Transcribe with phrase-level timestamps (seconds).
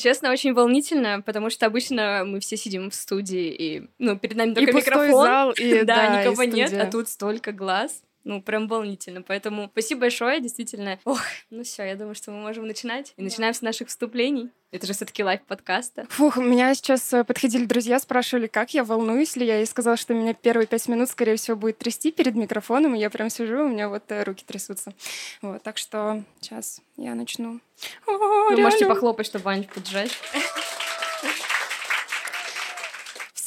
[0.00, 4.54] Честно, очень волнительно, потому что обычно мы все сидим в студии, и ну, перед нами
[4.54, 5.24] только и микрофон.
[5.24, 8.02] зал, и, да, да, никого и нет, а тут столько глаз.
[8.24, 9.22] Ну, прям волнительно.
[9.22, 10.98] Поэтому спасибо большое, действительно.
[11.04, 13.14] Ох, ну все, я думаю, что мы можем начинать.
[13.16, 14.50] И начинаем с наших вступлений.
[14.72, 16.06] Это же все-таки лайв подкаста.
[16.10, 19.58] Фух, у меня сейчас э, подходили друзья, спрашивали, как я, волнуюсь ли я.
[19.58, 23.10] Я сказала, что меня первые пять минут, скорее всего, будет трясти перед микрофоном, и я
[23.10, 24.92] прям сижу, у меня вот э, руки трясутся.
[25.42, 27.60] Вот, так что сейчас я начну.
[28.06, 30.12] О, Вы можете похлопать, чтобы Ваню поддержать.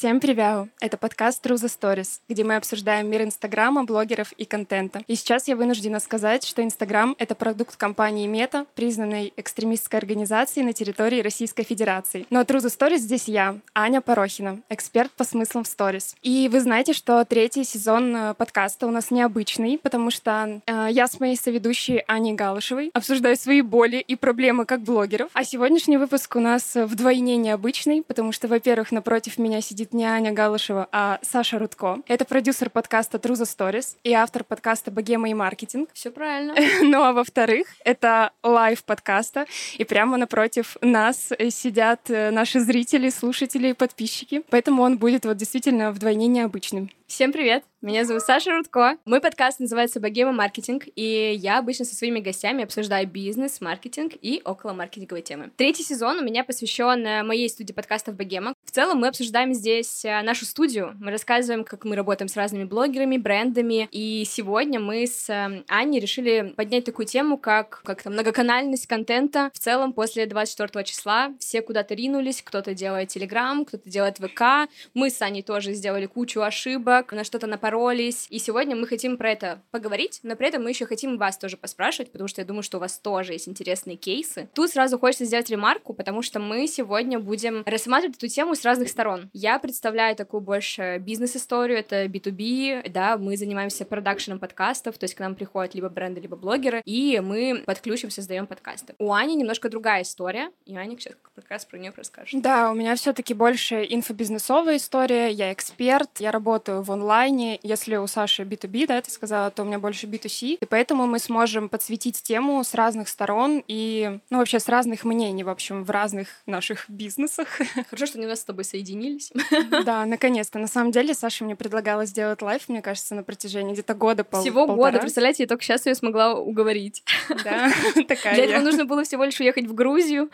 [0.03, 0.67] Всем привет!
[0.81, 5.01] Это подкаст True the Stories, где мы обсуждаем мир Инстаграма, блогеров и контента.
[5.07, 10.73] И сейчас я вынуждена сказать, что Инстаграм— это продукт компании Мета, признанной экстремистской организацией на
[10.73, 12.25] территории Российской Федерации.
[12.29, 16.17] Но True the Stories здесь я, Аня Порохина, эксперт по смыслам в сторис.
[16.21, 21.07] И вы знаете, что третий сезон э, подкаста у нас необычный, потому что э, я
[21.07, 25.29] с моей соведущей Аней Галышевой обсуждаю свои боли и проблемы как блогеров.
[25.31, 30.05] А сегодняшний выпуск у нас э, вдвойне необычный, потому что, во-первых, напротив меня сидит не
[30.05, 31.99] Аня Галышева, а Саша Рудко.
[32.07, 35.89] Это продюсер подкаста True the Stories и автор подкаста «Богема и маркетинг».
[35.93, 36.55] Все правильно.
[36.81, 39.45] Ну а во-вторых, это лайв подкаста,
[39.77, 44.43] и прямо напротив нас сидят э, наши зрители, слушатели и подписчики.
[44.49, 46.89] Поэтому он будет вот действительно вдвойне необычным.
[47.07, 47.63] Всем привет!
[47.83, 48.97] Меня зовут Саша Рудко.
[49.03, 54.41] Мой подкаст называется «Богема маркетинг», и я обычно со своими гостями обсуждаю бизнес, маркетинг и
[54.45, 55.51] около маркетинговые темы.
[55.57, 58.53] Третий сезон у меня посвящен э, моей студии подкастов «Богема».
[58.63, 62.63] В целом мы обсуждаем здесь э, нашу студию, мы рассказываем, как мы работаем с разными
[62.63, 68.13] блогерами, брендами, и сегодня мы с э, Аней решили поднять такую тему, как, как там,
[68.13, 69.51] многоканальность контента.
[69.53, 75.09] В целом после 24 числа все куда-то ринулись, кто-то делает Телеграм, кто-то делает ВК, мы
[75.09, 78.27] с Аней тоже сделали кучу ошибок, на что-то напоролись.
[78.29, 81.57] И сегодня мы хотим про это поговорить, но при этом мы еще хотим вас тоже
[81.57, 84.49] поспрашивать, потому что я думаю, что у вас тоже есть интересные кейсы.
[84.53, 88.89] Тут сразу хочется сделать ремарку, потому что мы сегодня будем рассматривать эту тему с разных
[88.89, 89.29] сторон.
[89.33, 95.19] Я представляю такую больше бизнес-историю, это B2B, да, мы занимаемся продакшеном подкастов, то есть к
[95.19, 98.95] нам приходят либо бренды, либо блогеры, и мы под ключем создаем подкасты.
[98.99, 102.41] У Ани немножко другая история, и Аня сейчас как раз про нее расскажет.
[102.41, 105.31] Да, у меня все-таки больше инфобизнесовая история.
[105.31, 107.59] Я эксперт, я работаю в онлайне.
[107.63, 110.57] Если у Саши B2B, да, ты сказала, то у меня больше B2C.
[110.61, 115.43] И поэтому мы сможем подсветить тему с разных сторон и, ну, вообще с разных мнений,
[115.43, 117.47] в общем, в разных наших бизнесах.
[117.89, 119.31] Хорошо, что они у нас с тобой соединились.
[119.85, 120.59] Да, наконец-то.
[120.59, 124.41] На самом деле, Саша мне предлагала сделать лайв, мне кажется, на протяжении где-то года пол-
[124.41, 124.91] Всего полтора.
[124.91, 127.03] года, представляете, я только сейчас ее смогла уговорить.
[127.43, 127.71] Да,
[128.07, 130.29] такая Для этого нужно было всего лишь уехать в Грузию.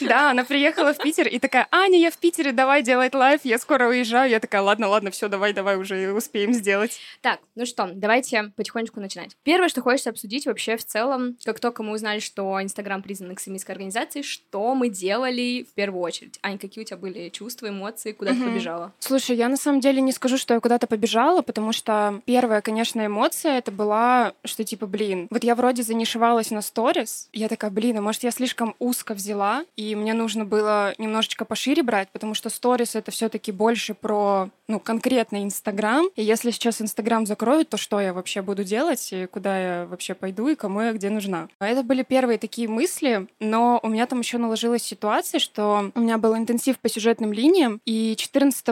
[0.00, 3.58] Да, она приехала в Питер и такая, Аня, я в Питере, давай делать лайв, я
[3.58, 4.30] скоро уезжаю.
[4.30, 6.98] Я такая, ладно, ладно, все, давай, давай уже успеем сделать.
[7.20, 9.36] Так, ну что, давайте потихонечку начинать.
[9.42, 13.74] Первое, что хочется обсудить вообще в целом, как только мы узнали, что Инстаграм признан экстремистской
[13.74, 16.38] организацией, что мы делали в первую очередь?
[16.42, 18.50] Ань, какие у тебя были чувства, эмоции, куда ты Мгм.
[18.50, 18.92] побежала?
[18.98, 23.04] Слушай, я на самом деле не скажу, что я куда-то побежала, потому что первая, конечно,
[23.04, 27.98] эмоция это была, что типа, блин, вот я вроде занишевалась на сторис, я такая, блин,
[27.98, 32.50] а может я слишком узко взяла, и мне нужно было немножечко пошире брать, потому что
[32.50, 37.76] сторис это все таки больше про, ну, конкретно Инстаграм, и если сейчас Инстаграм закроют, то
[37.76, 41.48] что я вообще буду делать, и куда я вообще пойду, и кому я где нужна.
[41.60, 46.18] Это были первые такие мысли, но у меня там еще наложилась ситуация, что у меня
[46.18, 48.66] был интенсив по сюжетным линиям, и 14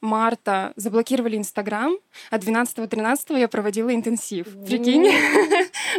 [0.00, 1.94] марта заблокировали Инстаграм,
[2.30, 4.46] а 12-13 я проводила интенсив.
[4.66, 5.10] Прикинь?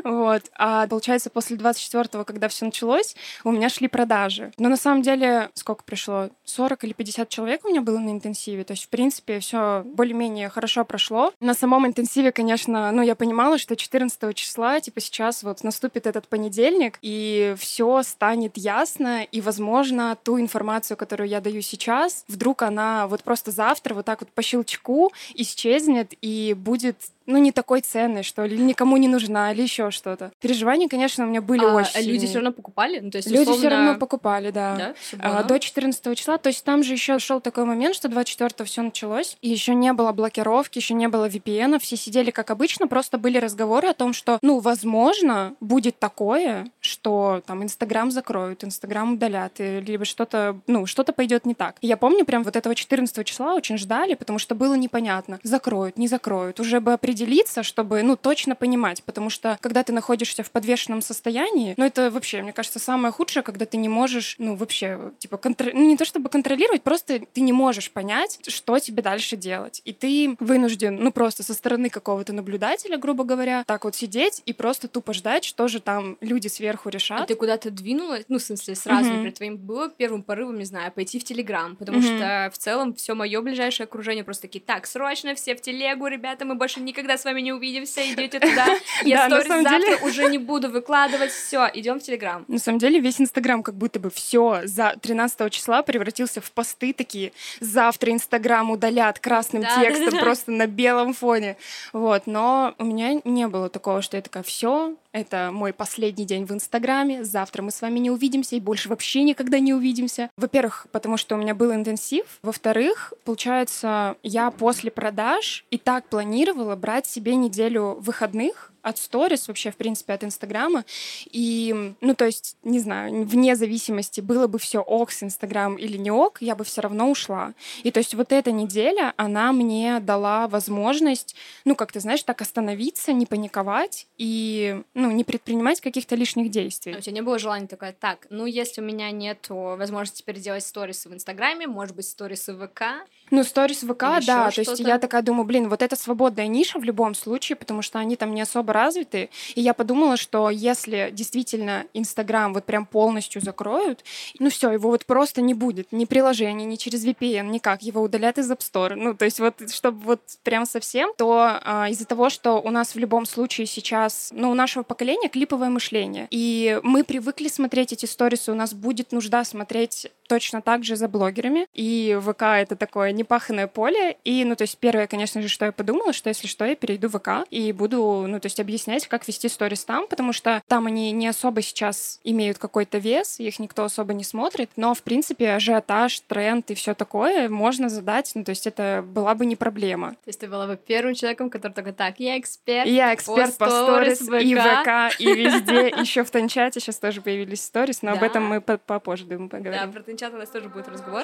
[0.04, 0.44] Вот.
[0.58, 4.52] А получается, после 24-го, когда все началось, у меня шли продажи.
[4.58, 6.30] Но на самом деле, сколько пришло?
[6.46, 8.64] 40 или 50 человек у меня было на интенсиве.
[8.64, 11.34] То есть, в принципе, все более-менее хорошо прошло.
[11.40, 16.28] На самом интенсиве, конечно, ну, я понимала, что 14 числа, типа, сейчас вот наступит этот
[16.28, 23.08] понедельник, и все станет ясно, и, возможно, ту информацию, которую я даю сейчас, вдруг она
[23.08, 28.24] вот просто завтра вот так вот по щелчку исчезнет и будет ну, не такой ценной,
[28.24, 30.32] что ли, или никому не нужна, или еще что-то.
[30.42, 32.28] Переживания, конечно, у меня были А очень люди сильные.
[32.28, 33.00] все равно покупали?
[33.00, 34.76] Ну, то есть, Люди все условно, равно покупали, да.
[34.76, 34.94] Да?
[35.20, 35.44] А?
[35.44, 39.38] До 14 числа, то есть там же еще шел такой момент, что 24 все началось,
[39.42, 43.38] и еще не было блокировки, еще не было VPN, все сидели как обычно, просто были
[43.38, 50.06] разговоры о том, что, ну, возможно, будет такое, что там Инстаграм закроют, Инстаграм удалят, либо
[50.06, 51.78] что-то, ну, что-то пойдет не так.
[51.82, 56.08] Я помню, прям вот этого 14 числа очень ждали, потому что было непонятно, закроют, не
[56.08, 61.02] закроют, уже бы определиться, чтобы, ну, точно понимать, потому что когда ты находишься в подвешенном
[61.02, 65.38] состоянии, ну, это вообще, мне кажется, самое худшее, когда ты не можешь, ну, вообще, типа,
[65.38, 65.72] контр...
[65.74, 69.82] ну, не то чтобы контролировать, просто ты не можешь понять, что тебе дальше делать.
[69.86, 74.54] И ты вынужден, ну, просто со стороны какого-то наблюдателя, грубо говоря, так вот сидеть и
[74.54, 77.22] просто тупо ждать, что же там люди сверху сверху решат.
[77.22, 78.26] А ты куда-то двинулась?
[78.28, 79.12] Ну, в смысле, сразу, Мгм.
[79.14, 82.08] например, твоим было первым порывом, не знаю, пойти в Телеграм, потому Мгм.
[82.08, 86.46] что в целом все мое ближайшее окружение просто такие, так, срочно все в телегу, ребята,
[86.46, 88.66] мы больше никогда с вами не увидимся, идите туда.
[89.04, 92.46] Я сторис завтра уже не буду выкладывать, все, идем в Телеграм.
[92.48, 96.94] На самом деле весь Инстаграм как будто бы все за 13 числа превратился в посты
[96.94, 97.32] такие.
[97.60, 101.58] Завтра Инстаграм удалят красным текстом просто на белом фоне.
[101.94, 106.46] Вот, но у меня не было такого, что я такая, все, это мой последний день
[106.46, 110.30] в Инстаграме, завтра мы с вами не увидимся и больше вообще никогда не увидимся.
[110.38, 112.26] Во-первых, потому что у меня был интенсив.
[112.42, 119.72] Во-вторых, получается, я после продаж и так планировала брать себе неделю выходных от сторис, вообще,
[119.72, 120.86] в принципе, от Инстаграма.
[121.32, 125.98] И, ну, то есть, не знаю, вне зависимости, было бы все ок с Инстаграм или
[125.98, 127.54] не ок, я бы все равно ушла.
[127.84, 131.36] И то есть вот эта неделя, она мне дала возможность,
[131.66, 136.50] ну, как ты знаешь, так остановиться, не паниковать и, ну, не предпринимать каких-то лишних А
[136.50, 136.96] действий.
[136.96, 140.64] У тебя не было желания такое, так, ну, если у меня нет возможности теперь делать
[140.64, 142.84] сторисы в Инстаграме, может быть, сторисы в ВК,
[143.32, 146.80] Ну, сторис ВК, Или да, то есть я такая думаю, блин, вот это свободная ниша
[146.80, 149.30] в любом случае, потому что они там не особо развиты.
[149.56, 154.04] И я подумала, что если действительно Инстаграм вот прям полностью закроют,
[154.40, 158.38] ну все, его вот просто не будет, ни приложения, ни через VPN, никак, его удалят
[158.38, 158.96] из App Store.
[158.96, 162.96] Ну, то есть вот, чтобы вот прям совсем, то а, из-за того, что у нас
[162.96, 168.06] в любом случае сейчас, ну, у нашего поколения клиповое мышление, и мы привыкли смотреть эти
[168.06, 173.12] сторисы, у нас будет нужда смотреть точно так же за блогерами, и ВК— это такое
[173.12, 176.64] непаханное поле, и, ну, то есть первое, конечно же, что я подумала, что если что,
[176.64, 180.32] я перейду в ВК и буду, ну, то есть объяснять, как вести сторис там, потому
[180.32, 184.94] что там они не особо сейчас имеют какой-то вес, их никто особо не смотрит, но,
[184.94, 189.46] в принципе, ажиотаж, тренд и все такое можно задать, ну, то есть это была бы
[189.46, 190.12] не проблема.
[190.12, 193.70] то есть ты была бы первым человеком, который такой, так, я эксперт, я эксперт по
[193.70, 195.20] сторис, сторис и ВК.
[195.20, 198.28] И везде, еще в Танчате сейчас тоже появились сторис, но об Да.
[198.28, 199.92] этом мы по- попозже, думаю, Да, поговорим.
[199.92, 201.24] про Тинчат у нас тоже будет разговор.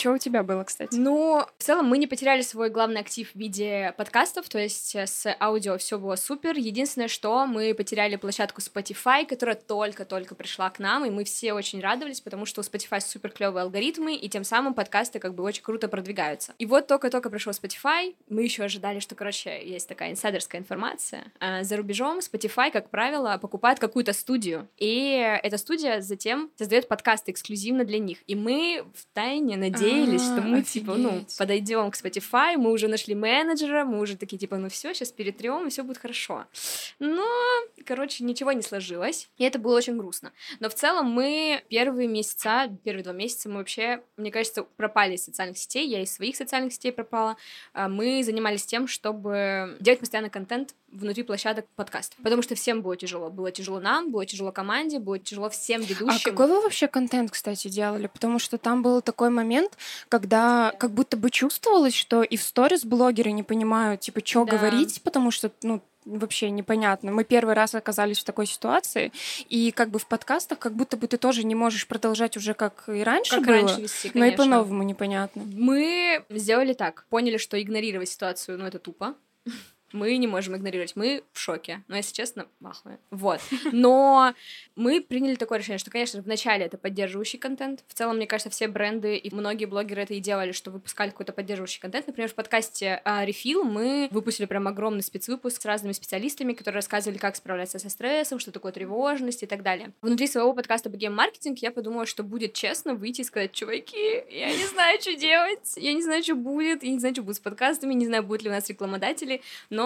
[0.00, 0.96] Что у тебя было, кстати?
[0.96, 5.06] Ну, в целом мы не потеряли свой главный актив в виде подкастов, то есть э,
[5.06, 6.56] с аудио все было супер.
[6.56, 11.82] Единственное, что мы потеряли площадку Spotify, которая только-только пришла к нам, и мы все очень
[11.82, 15.62] радовались, потому что у Spotify супер клевые алгоритмы, и тем самым подкасты как бы очень
[15.62, 16.54] круто продвигаются.
[16.58, 21.30] И вот только-только пришел Spotify, мы еще ожидали, что, короче, есть такая инсайдерская информация.
[21.40, 27.32] А За рубежом Spotify, как правило, покупает какую-то студию, и эта студия затем создает подкасты
[27.32, 28.20] эксклюзивно для них.
[28.26, 29.58] И мы в тайне
[29.90, 34.38] надеялись, что мы типа, ну, подойдем к Spotify, мы уже нашли менеджера, мы уже такие
[34.38, 36.46] типа, ну все, сейчас перетрем, и все будет хорошо.
[36.98, 37.26] Но,
[37.84, 40.32] короче, ничего не сложилось, и это было очень грустно.
[40.60, 45.24] Но в целом мы первые месяца, первые два месяца мы вообще, мне кажется, пропали из
[45.24, 47.36] социальных сетей, я из своих социальных сетей пропала.
[47.72, 52.96] А Мы занимались тем, чтобы делать постоянно контент внутри площадок подкастов, потому что всем было
[52.96, 53.30] тяжело.
[53.30, 56.08] Было тяжело нам, было тяжело команде, было тяжело всем ведущим.
[56.08, 58.08] А какой вы вообще контент, кстати, делали?
[58.08, 59.76] Потому что там был такой момент,
[60.08, 64.56] когда как будто бы чувствовалось, что и в сторис блогеры не понимают, типа, что Да.
[64.56, 67.12] говорить, потому что, ну, вообще непонятно.
[67.12, 69.12] Мы первый раз оказались в такой ситуации,
[69.48, 72.88] и как бы в подкастах как будто бы ты тоже не можешь продолжать уже как
[72.88, 75.42] и раньше как было, раньше вести, но и по-новому непонятно.
[75.44, 77.04] Мы сделали так.
[77.10, 79.14] Поняли, что игнорировать ситуацию, ну, это тупо.
[79.92, 81.82] Мы не можем игнорировать, мы в шоке.
[81.88, 82.98] Но, если честно, махуя.
[83.10, 83.40] Вот.
[83.72, 84.34] Но
[84.76, 87.84] мы приняли такое решение, что, конечно, вначале это поддерживающий контент.
[87.88, 91.32] В целом, мне кажется, все бренды и многие блогеры это и делали, что выпускали какой-то
[91.32, 92.06] поддерживающий контент.
[92.06, 97.18] Например, в подкасте а, Refill мы выпустили прям огромный спецвыпуск с разными специалистами, которые рассказывали,
[97.18, 99.92] как справляться со стрессом, что такое тревожность и так далее.
[100.02, 104.54] Внутри своего подкаста BGM Маркетинг я подумала, что будет честно выйти и сказать, чуваки, я
[104.54, 107.40] не знаю, что делать, я не знаю, что будет, я не знаю, что будет с
[107.40, 109.79] подкастами, не знаю, будут ли у нас рекламодатели, но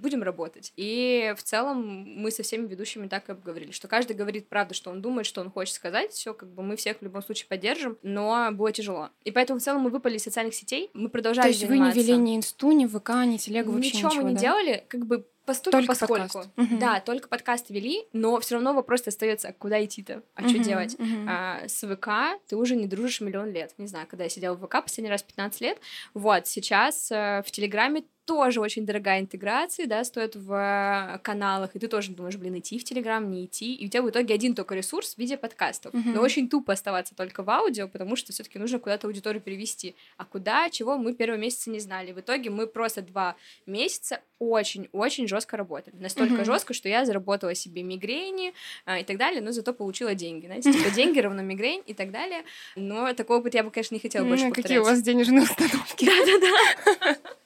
[0.00, 0.72] будем работать.
[0.76, 4.90] И в целом мы со всеми ведущими так и обговорили, что каждый говорит правду, что
[4.90, 7.98] он думает, что он хочет сказать, все, как бы мы всех в любом случае поддержим,
[8.02, 9.10] но было тяжело.
[9.24, 11.90] И поэтому в целом мы выпали из социальных сетей, мы продолжали То есть вы не
[11.92, 12.00] заниматься.
[12.00, 14.40] вели ни инсту, ни ВК, ни телегу, вообще Ничего ничего, мы не да?
[14.40, 16.22] делали, как бы постольку Только поскольку.
[16.38, 16.50] подкаст.
[16.56, 16.78] Мгм.
[16.78, 20.62] Да, только подкасты вели, но все равно вопрос остается, а куда идти-то, а что Мгм,
[20.62, 20.96] делать?
[20.98, 21.26] мгм.
[21.28, 23.72] А, с ВК ты уже не дружишь миллион лет.
[23.78, 25.78] Не знаю, когда я сидела в ВК последний раз 15 лет.
[26.14, 31.88] Вот, сейчас э, в Телеграме тоже очень дорогая интеграция, да, стоит в каналах, и ты
[31.88, 34.76] тоже думаешь, блин, идти в Телеграм, не идти, и у тебя в итоге один только
[34.76, 35.92] ресурс в виде подкастов.
[35.92, 36.12] Мгм.
[36.12, 39.96] Но очень тупо оставаться только в аудио, потому что все таки нужно куда-то аудиторию перевести.
[40.16, 42.12] А куда, чего, мы первые месяцы не знали.
[42.12, 43.34] В итоге мы просто два
[43.66, 45.94] месяца очень-очень жестко работали.
[46.00, 46.44] Настолько Мгм.
[46.46, 48.54] жестко, что я заработала себе мигрени
[48.86, 50.46] а, и так далее, но зато получила деньги.
[50.46, 52.42] Знаете, типа деньги равно мигрень и так далее.
[52.74, 54.64] Но такой опыт я бы, конечно, не хотела больше М, повторять.
[54.66, 56.04] Какие у вас денежные установки?
[56.06, 57.16] Да-да-да.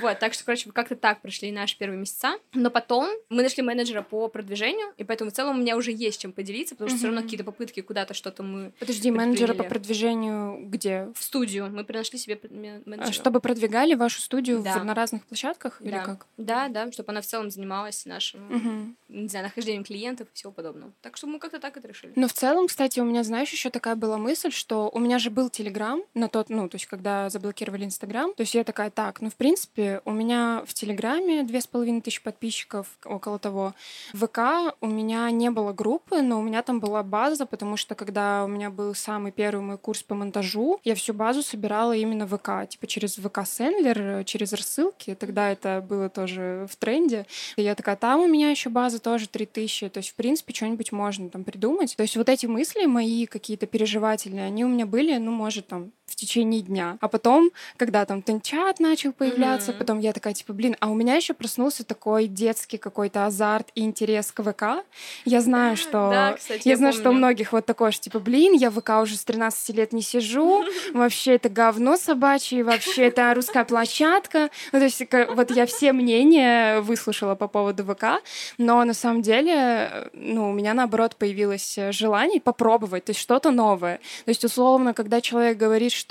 [0.00, 2.34] Вот, так что, короче, как-то так прошли наши первые месяца.
[2.52, 6.20] Но потом мы нашли менеджера по продвижению, и поэтому в целом у меня уже есть
[6.20, 10.68] чем поделиться, потому что все равно какие-то попытки куда-то что-то мы Подожди, менеджера по продвижению
[10.68, 11.08] где?
[11.14, 11.70] В студию.
[11.70, 12.38] Мы приношли себе
[12.84, 13.12] менеджера.
[13.12, 14.82] Чтобы продвигали вашу студию да.
[14.84, 15.88] на разных площадках да.
[15.88, 16.26] или как?
[16.36, 18.94] Да, да, чтобы она в целом занималась нашим, угу.
[19.08, 20.92] не знаю, нахождением клиентов и всего подобного.
[21.00, 22.12] Так что мы как-то так это решили.
[22.14, 25.30] Но в целом, кстати, у меня, знаешь, еще такая была мысль, что у меня же
[25.30, 29.20] был Телеграм на тот, ну, то есть когда заблокировали Инстаграм, то есть я такая, так,
[29.20, 33.74] ну, в принципе, у меня в Телеграме две с половиной тысячи подписчиков, около того.
[34.12, 37.94] В ВК у меня не было группы, но у меня там была база, потому что
[37.94, 42.26] когда у меня был самый первый мой курс по монтажу, я всю базу собирала именно
[42.26, 47.26] в ВК, типа через ВК Сендлер, через рассылки, тогда это было тоже в тренде.
[47.56, 50.92] И я такая, там у меня еще база тоже 3000, то есть, в принципе, что-нибудь
[50.92, 51.96] можно там придумать.
[51.96, 55.92] То есть вот эти мысли мои какие-то переживательные, они у меня были, ну, может, там,
[56.16, 56.96] в течение дня.
[57.02, 59.78] А потом, когда там тенчат начал появляться, mm-hmm.
[59.78, 63.82] потом я такая, типа, блин, а у меня еще проснулся такой детский какой-то азарт и
[63.82, 64.82] интерес к ВК.
[65.26, 66.08] Я знаю, что...
[66.10, 67.02] Да, кстати, я, я знаю, помню.
[67.02, 69.92] что у многих вот такое, что, типа, блин, я в ВК уже с 13 лет
[69.92, 74.48] не сижу, вообще это говно собачье, вообще это русская площадка.
[74.72, 75.02] Ну, то есть
[75.34, 78.22] вот я все мнения выслушала по поводу ВК,
[78.56, 83.98] но на самом деле, ну, у меня, наоборот, появилось желание попробовать, то есть что-то новое.
[84.24, 86.05] То есть, условно, когда человек говорит, что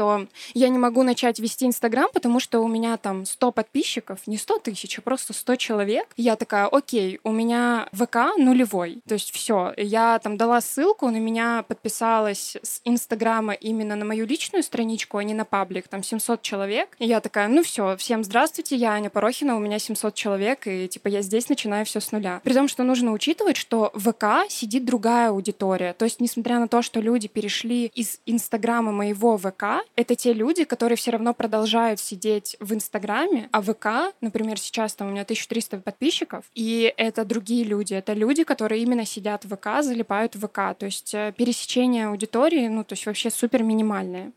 [0.53, 4.59] я не могу начать вести Инстаграм, потому что у меня там 100 подписчиков, не 100
[4.59, 6.07] тысяч, а просто 100 человек.
[6.17, 8.99] Я такая, окей, у меня ВК нулевой.
[9.07, 14.25] То есть все, я там дала ссылку, на меня подписалась с Инстаграма именно на мою
[14.25, 16.89] личную страничку, а не на паблик, там 700 человек.
[16.99, 20.87] И я такая, ну все, всем здравствуйте, я Аня Порохина, у меня 700 человек, и
[20.87, 22.41] типа я здесь начинаю все с нуля.
[22.43, 25.93] При том, что нужно учитывать, что ВК сидит другая аудитория.
[25.93, 30.63] То есть, несмотря на то, что люди перешли из Инстаграма моего ВК, это те люди,
[30.63, 35.79] которые все равно продолжают сидеть в Инстаграме, а ВК, например, сейчас там у меня 1300
[35.79, 40.77] подписчиков, и это другие люди, это люди, которые именно сидят в ВК, залипают в ВК,
[40.77, 44.31] то есть э, пересечение аудитории, ну, то есть вообще супер минимальное.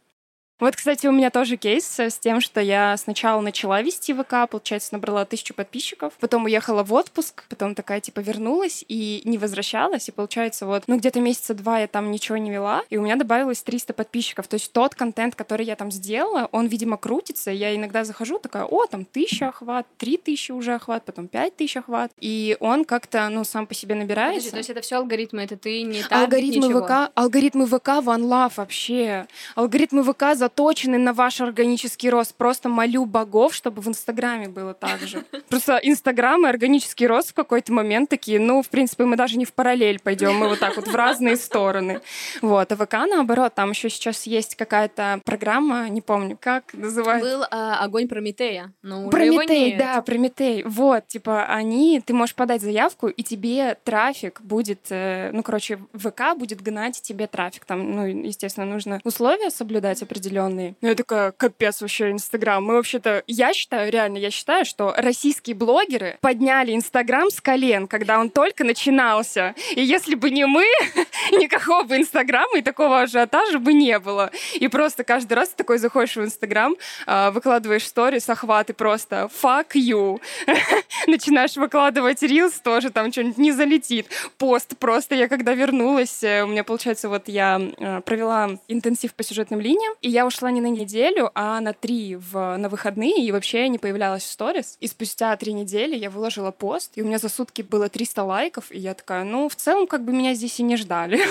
[0.61, 4.93] Вот, кстати, у меня тоже кейс с тем, что я сначала начала вести ВК, получается,
[4.93, 10.13] набрала тысячу подписчиков, потом уехала в отпуск, потом такая, типа, вернулась и не возвращалась, и
[10.13, 13.63] получается, вот, ну, где-то месяца два я там ничего не вела, и у меня добавилось
[13.63, 18.03] 300 подписчиков, то есть тот контент, который я там сделала, он, видимо, крутится, я иногда
[18.03, 22.57] захожу, такая, о, там, тысяча охват, три тысячи уже охват, потом пять тысяч охват, и
[22.59, 24.51] он как-то, ну, сам по себе набирается.
[24.51, 26.85] Подожди, то есть это все алгоритмы, это ты не так, Алгоритмы ничего.
[26.85, 29.27] ВК, алгоритмы ВК, One Love вообще.
[29.55, 32.35] Алгоритмы ВК за заточены на ваш органический рост.
[32.35, 35.25] Просто молю богов, чтобы в Инстаграме было так же.
[35.49, 39.45] Просто Инстаграм и органический рост в какой-то момент такие, ну, в принципе, мы даже не
[39.45, 42.01] в параллель пойдем, мы вот так вот в разные стороны.
[42.41, 42.73] Вот.
[42.73, 47.29] А ВК, наоборот, там еще сейчас есть какая-то программа, не помню, как называется.
[47.29, 50.63] Был а, огонь Прометея, но уже Прометей, да, Прометей.
[50.65, 56.37] Вот, типа, они, ты можешь подать заявку, и тебе трафик будет, э, ну, короче, ВК
[56.37, 57.67] будет гнать тебе трафик.
[57.67, 60.38] Там, ну, естественно, нужно условия соблюдать определенные.
[60.81, 62.63] Ну, я такая, капец вообще, Инстаграм.
[62.65, 68.19] Мы вообще-то, я считаю, реально, я считаю, что российские блогеры подняли Инстаграм с колен, когда
[68.19, 69.55] он только начинался.
[69.75, 70.65] И если бы не мы,
[71.33, 74.31] никакого бы Инстаграма и такого ажиотажа бы не было.
[74.55, 76.77] И просто каждый раз ты такой заходишь в Инстаграм,
[77.07, 80.21] а, выкладываешь сторис, охваты просто fuck you.
[81.07, 84.07] Начинаешь выкладывать рилс, тоже там что-нибудь не залетит.
[84.39, 85.15] Пост просто.
[85.15, 89.95] Я когда вернулась, э, у меня, получается, вот я э, провела интенсив по сюжетным линиям,
[90.01, 93.69] и я ушла не на неделю, а на три в, на выходные, и вообще я
[93.69, 94.77] не появлялась в сторис.
[94.81, 98.71] И спустя три недели я выложила пост, и у меня за сутки было 300 лайков,
[98.71, 101.21] и я такая, ну, в целом, как бы меня здесь и не ждали.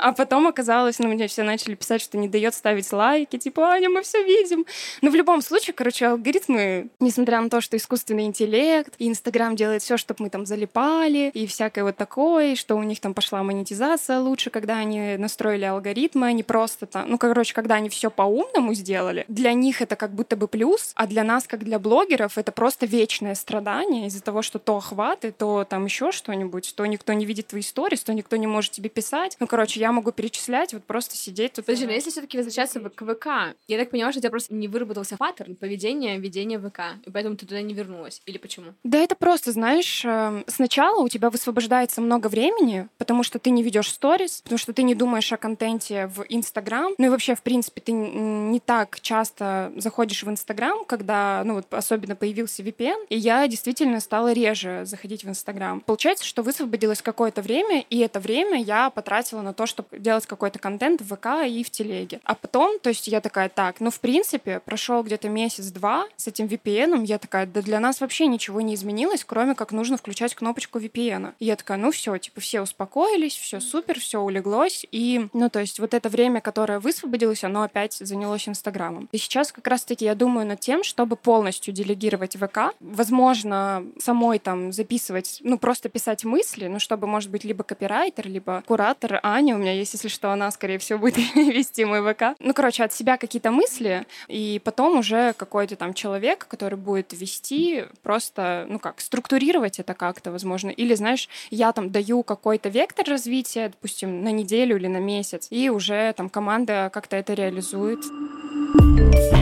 [0.00, 3.88] А потом оказалось, ну, мне все начали писать, что не дает ставить лайки, типа, Аня,
[3.88, 4.64] мы все видим.
[5.00, 9.82] Но в любом случае, короче, алгоритмы, несмотря на то, что искусственный интеллект, и Инстаграм делает
[9.82, 14.20] все, чтобы мы там залипали, и всякое вот такое, что у них там пошла монетизация
[14.20, 19.24] лучше, когда они настроили алгоритмы, они просто там, ну, короче, когда они все по-умному сделали,
[19.28, 22.86] для них это как будто бы плюс, а для нас, как для блогеров, это просто
[22.86, 27.48] вечное страдание из-за того, что то охваты, то там еще что-нибудь, то никто не видит
[27.48, 29.36] твои сторис, то никто не может тебе писать.
[29.40, 31.66] Ну, короче, я могу перечислять, вот просто сидеть тут.
[31.66, 34.68] Подожди, но если все-таки возвращаться к ВК, я так понимаю, что у тебя просто не
[34.68, 38.22] выработался паттерн поведения, ведения ВК, и поэтому ты туда не вернулась.
[38.26, 38.72] Или почему?
[38.84, 43.62] Да это просто, знаешь, эм, сначала у тебя высвобождается много времени, потому что ты не
[43.62, 47.42] ведешь сторис, потому что ты не думаешь о контенте в Инстаграм, ну и вообще, в
[47.42, 53.16] принципе, ты не так часто заходишь в Инстаграм, когда, ну вот особенно появился VPN, и
[53.16, 55.80] я действительно стала реже заходить в Инстаграм.
[55.80, 60.58] Получается, что высвободилось какое-то время, и это время я потратила на то, чтобы делать какой-то
[60.58, 62.20] контент в ВК и в Телеге.
[62.24, 66.46] А потом, то есть я такая, так, ну в принципе, прошел где-то месяц-два с этим
[66.46, 70.78] VPN, я такая, да для нас вообще ничего не изменилось, кроме как нужно включать кнопочку
[70.78, 71.32] VPN.
[71.38, 75.60] И я такая, ну все, типа все успокоились, все супер, все улеглось, и, ну то
[75.60, 79.08] есть вот это время, которое высвободилось, оно опять занялось Инстаграмом.
[79.12, 84.72] И сейчас как раз-таки я думаю над тем, чтобы полностью делегировать ВК, возможно, самой там
[84.72, 89.58] записывать, ну просто писать мысли, ну чтобы, может быть, либо копирайтер, либо куратор Аня, у
[89.58, 92.36] меня есть, если что, она, скорее всего, будет вести мой ВК.
[92.38, 97.84] Ну, короче, от себя какие-то мысли, и потом уже какой-то там человек, который будет вести,
[98.02, 100.70] просто, ну как, структурировать это как-то, возможно.
[100.70, 105.70] Или, знаешь, я там даю какой-то вектор развития, допустим, на неделю или на месяц, и
[105.70, 107.71] уже там команда как-то это реализует.
[107.72, 109.41] интересует.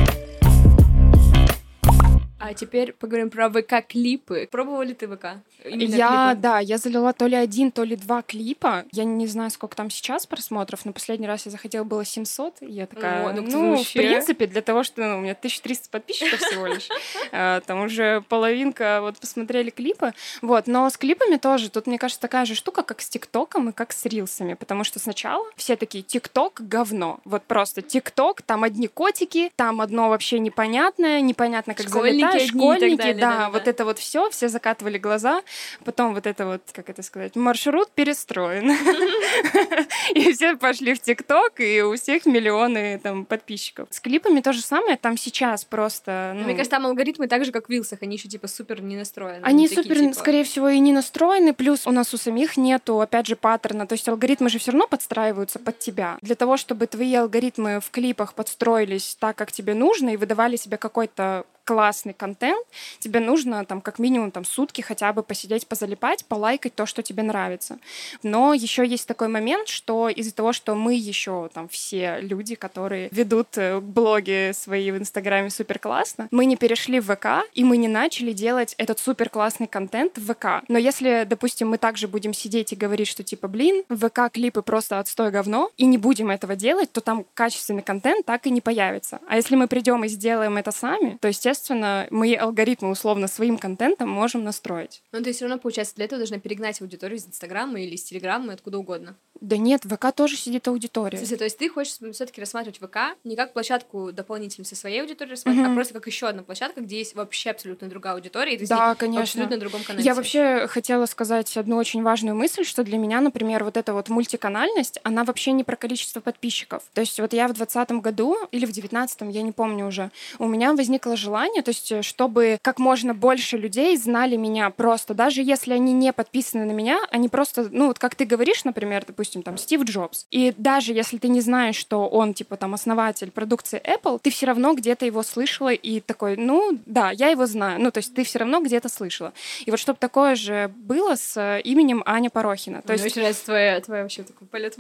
[2.40, 4.48] А теперь поговорим про ВК-клипы.
[4.50, 5.26] Пробовали ты ВК?
[5.62, 6.40] Именно я, клипы?
[6.40, 8.86] да, я залила то ли один, то ли два клипа.
[8.92, 12.62] Я не знаю, сколько там сейчас просмотров, но последний раз я заходила, было 700.
[12.62, 15.90] И я такая, О, ну, ну в принципе, для того, что ну, у меня 1300
[15.90, 16.88] подписчиков всего лишь,
[17.32, 20.14] а, там уже половинка вот посмотрели клипы.
[20.40, 23.72] Вот, но с клипами тоже, тут, мне кажется, такая же штука, как с ТикТоком и
[23.72, 27.20] как с Рилсами, потому что сначала все такие, ТикТок— говно.
[27.26, 32.96] Вот просто ТикТок, там одни котики, там одно вообще непонятное, непонятно, как залетать да, школьники,
[32.96, 35.42] далее, да, да, да, вот это вот все, все закатывали глаза,
[35.84, 38.70] потом вот это вот, как это сказать, маршрут перестроен.
[40.14, 43.88] И все пошли в ТикТок, и у всех миллионы там подписчиков.
[43.90, 46.32] С клипами то же самое, там сейчас просто...
[46.36, 49.44] Мне кажется, там алгоритмы так же, как в Вилсах, они еще типа супер не настроены.
[49.44, 50.14] Они супер, типа.
[50.14, 53.94] скорее всего, и не настроены, плюс у нас у самих нету, опять же, паттерна, то
[53.94, 56.18] есть алгоритмы же все равно подстраиваются под тебя.
[56.22, 60.76] Для того, чтобы твои алгоритмы в клипах подстроились так, как тебе нужно, и выдавали себе
[60.76, 62.66] какой-то классный контент,
[62.98, 67.22] тебе нужно там как минимум там сутки хотя бы посидеть, позалипать, полайкать то, что тебе
[67.22, 67.78] нравится.
[68.22, 73.08] Но еще есть такой момент, что из-за того, что мы еще там все люди, которые
[73.12, 77.76] ведут э, блоги свои в Инстаграме супер классно, мы не перешли в ВК, и мы
[77.76, 80.64] не начали делать этот супер классный контент в ВК.
[80.68, 84.98] Но если, допустим, мы также будем сидеть и говорить, что типа, блин, ВК клипы просто
[84.98, 89.20] отстой говно, и не будем этого делать, то там качественный контент так и не появится.
[89.28, 93.58] А если мы придем и сделаем это сами, то, естественно, естественно, мы алгоритмы условно своим
[93.58, 95.02] контентом можем настроить.
[95.12, 98.52] Но ты все равно, получается, для этого должна перегнать аудиторию из Инстаграма или из Телеграма,
[98.54, 99.16] откуда угодно.
[99.40, 101.18] Да нет, в ВК тоже сидит аудитория.
[101.18, 105.32] Смысле, то есть ты хочешь все-таки рассматривать ВК не как площадку дополнительную со своей аудиторией
[105.32, 105.72] рассматривать, mm-hmm.
[105.72, 108.94] а просто как еще одна площадка, где есть вообще абсолютно другая аудитория, и ты да,
[108.94, 109.22] конечно.
[109.22, 110.04] абсолютно другом канале.
[110.04, 114.08] Я вообще хотела сказать одну очень важную мысль, что для меня, например, вот эта вот
[114.08, 116.82] мультиканальность, она вообще не про количество подписчиков.
[116.92, 120.46] То есть вот я в двадцатом году или в девятнадцатом, я не помню уже, у
[120.46, 125.72] меня возникло желание, то есть чтобы как можно больше людей знали меня просто, даже если
[125.72, 129.56] они не подписаны на меня, они просто, ну вот как ты говоришь, например, допустим, там
[129.58, 130.26] Стив Джобс.
[130.30, 134.46] И даже если ты не знаешь, что он, типа, там, основатель продукции Apple, ты все
[134.46, 137.80] равно где-то его слышала и такой, ну, да, я его знаю.
[137.80, 139.32] Ну, то есть ты все равно где-то слышала.
[139.64, 142.82] И вот чтобы такое же было с э, именем Аня Порохина.
[142.82, 143.04] То есть...
[143.04, 144.74] Мне очень нравится твоя, твоя вообще такой полет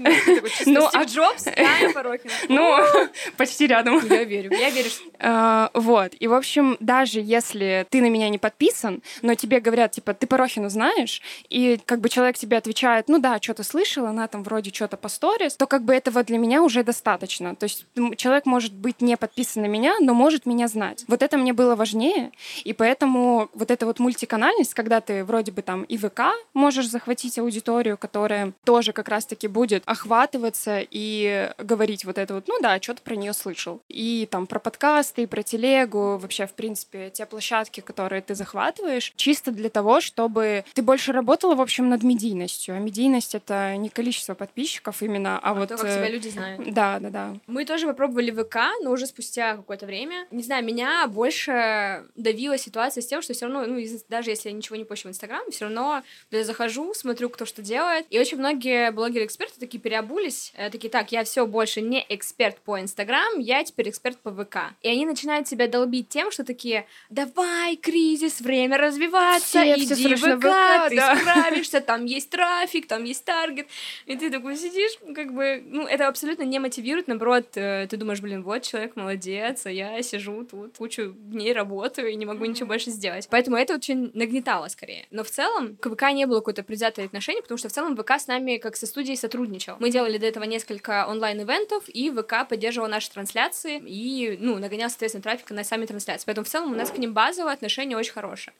[0.66, 2.32] Ну, а Джобс Аня Порохина.
[2.48, 2.80] Ну,
[3.36, 4.00] почти рядом.
[4.08, 4.90] Я верю, я верю.
[5.18, 6.12] А, вот.
[6.18, 10.26] И, в общем, даже если ты на меня не подписан, но тебе говорят, типа, ты
[10.26, 14.72] Порохину знаешь, и как бы человек тебе отвечает, ну да, что-то слышал, она там вроде
[14.72, 17.54] что-то по сторис, то как бы этого для меня уже достаточно.
[17.54, 21.04] То есть человек может быть не подписан на меня, но может меня знать.
[21.08, 22.32] Вот это мне было важнее,
[22.64, 26.20] и поэтому вот эта вот мультиканальность, когда ты вроде бы там и ВК
[26.54, 32.58] можешь захватить аудиторию, которая тоже как раз-таки будет охватываться и говорить вот это вот, ну
[32.60, 33.80] да, что-то про нее слышал.
[33.88, 39.12] И там про подкасты, и про телегу, вообще, в принципе, те площадки, которые ты захватываешь,
[39.16, 42.74] чисто для того, чтобы ты больше работала, в общем, над медийностью.
[42.74, 45.68] А медийность— это не количество подписчиков, именно, а, а вот...
[45.68, 46.72] То, как тебя э, люди знают.
[46.72, 47.36] Да, да, да.
[47.46, 50.26] Мы тоже попробовали ВК, но уже спустя какое-то время.
[50.30, 54.54] Не знаю, меня больше давила ситуация с тем, что все равно, ну, даже если я
[54.54, 58.06] ничего не пощу в Инстаграм, все равно я захожу, смотрю, кто что делает.
[58.10, 62.80] И очень многие блогеры-эксперты такие переобулись, э, такие, так, я все больше не эксперт по
[62.80, 64.74] Инстаграм, я теперь эксперт по ВК.
[64.82, 70.16] И они начинают себя долбить тем, что такие, давай, кризис, время развиваться, все, иди все
[70.16, 71.16] в ВК, ВК, ты да.
[71.16, 73.66] справишься, там есть трафик, там есть таргет.
[74.10, 78.20] И ты такой сидишь, как бы, ну, это абсолютно не мотивирует, наоборот, э, ты думаешь,
[78.20, 82.66] блин, вот человек молодец, а я сижу тут, кучу дней работаю и не могу ничего
[82.66, 83.28] больше сделать.
[83.30, 85.06] Поэтому это очень нагнетало скорее.
[85.12, 88.10] Но в целом к ВК не было какое-то предвзятое отношение, потому что в целом ВК
[88.18, 89.76] с нами как со студией сотрудничал.
[89.78, 95.22] Мы делали до этого несколько онлайн-ивентов, и ВК поддерживал наши трансляции и, ну, нагонял, соответственно,
[95.22, 96.26] трафик на сами трансляции.
[96.26, 98.56] Поэтому в целом у нас к ним базовое отношение очень хорошее.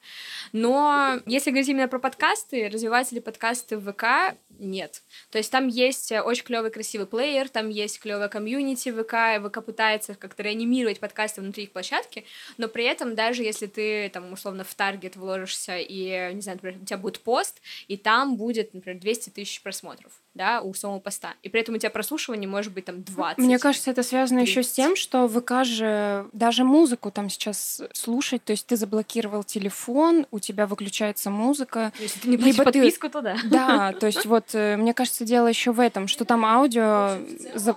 [0.52, 5.02] Но если говорить именно про подкасты, развивать ли подкасты в ВК, нет.
[5.30, 10.14] То есть там есть очень клевый красивый плеер, там есть клевая комьюнити ВК, ВК пытается
[10.14, 12.24] как-то реанимировать подкасты внутри их площадки,
[12.58, 16.80] но при этом даже если ты там условно в таргет вложишься и, не знаю, например,
[16.82, 21.34] у тебя будет пост, и там будет, например, 200 тысяч просмотров да, у самого поста.
[21.42, 23.38] И при этом у тебя прослушивание может быть там 20.
[23.38, 28.44] Мне кажется, это связано еще с тем, что ВК же даже музыку там сейчас слушать,
[28.44, 31.92] то есть ты заблокировал телефон, у тебя выключается музыка.
[31.98, 33.12] Если ты не подписку, ты...
[33.12, 33.36] то да.
[33.44, 37.18] Да, то есть вот э, мне кажется, дело еще в этом, что там аудио,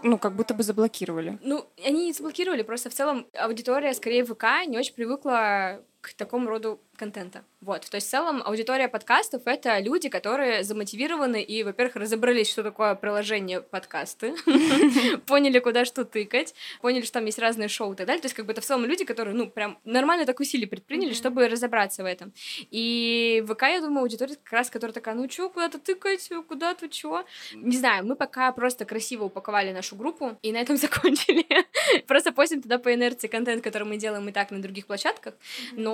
[0.03, 1.37] ну, как будто бы заблокировали.
[1.43, 6.49] Ну, они не заблокировали, просто в целом аудитория скорее ВК не очень привыкла к такому
[6.49, 7.43] роду контента.
[7.61, 12.61] Вот, то есть в целом аудитория подкастов— это люди, которые замотивированы и, во-первых, разобрались, что
[12.61, 14.35] такое приложение подкасты,
[15.25, 18.21] поняли, куда что тыкать, поняли, что там есть разные шоу и так далее.
[18.21, 21.13] То есть как бы это в целом люди, которые, ну, прям нормально так усилий предприняли,
[21.13, 22.33] чтобы разобраться в этом.
[22.69, 27.23] И ВК, я думаю, аудитория как раз, которая такая, ну чё, куда-то тыкать, куда-то чё.
[27.53, 31.45] Не знаю, мы пока просто красиво упаковали нашу группу и на этом закончили.
[32.07, 35.33] Просто постим туда по инерции контент, который мы делаем и так на других площадках,
[35.71, 35.92] но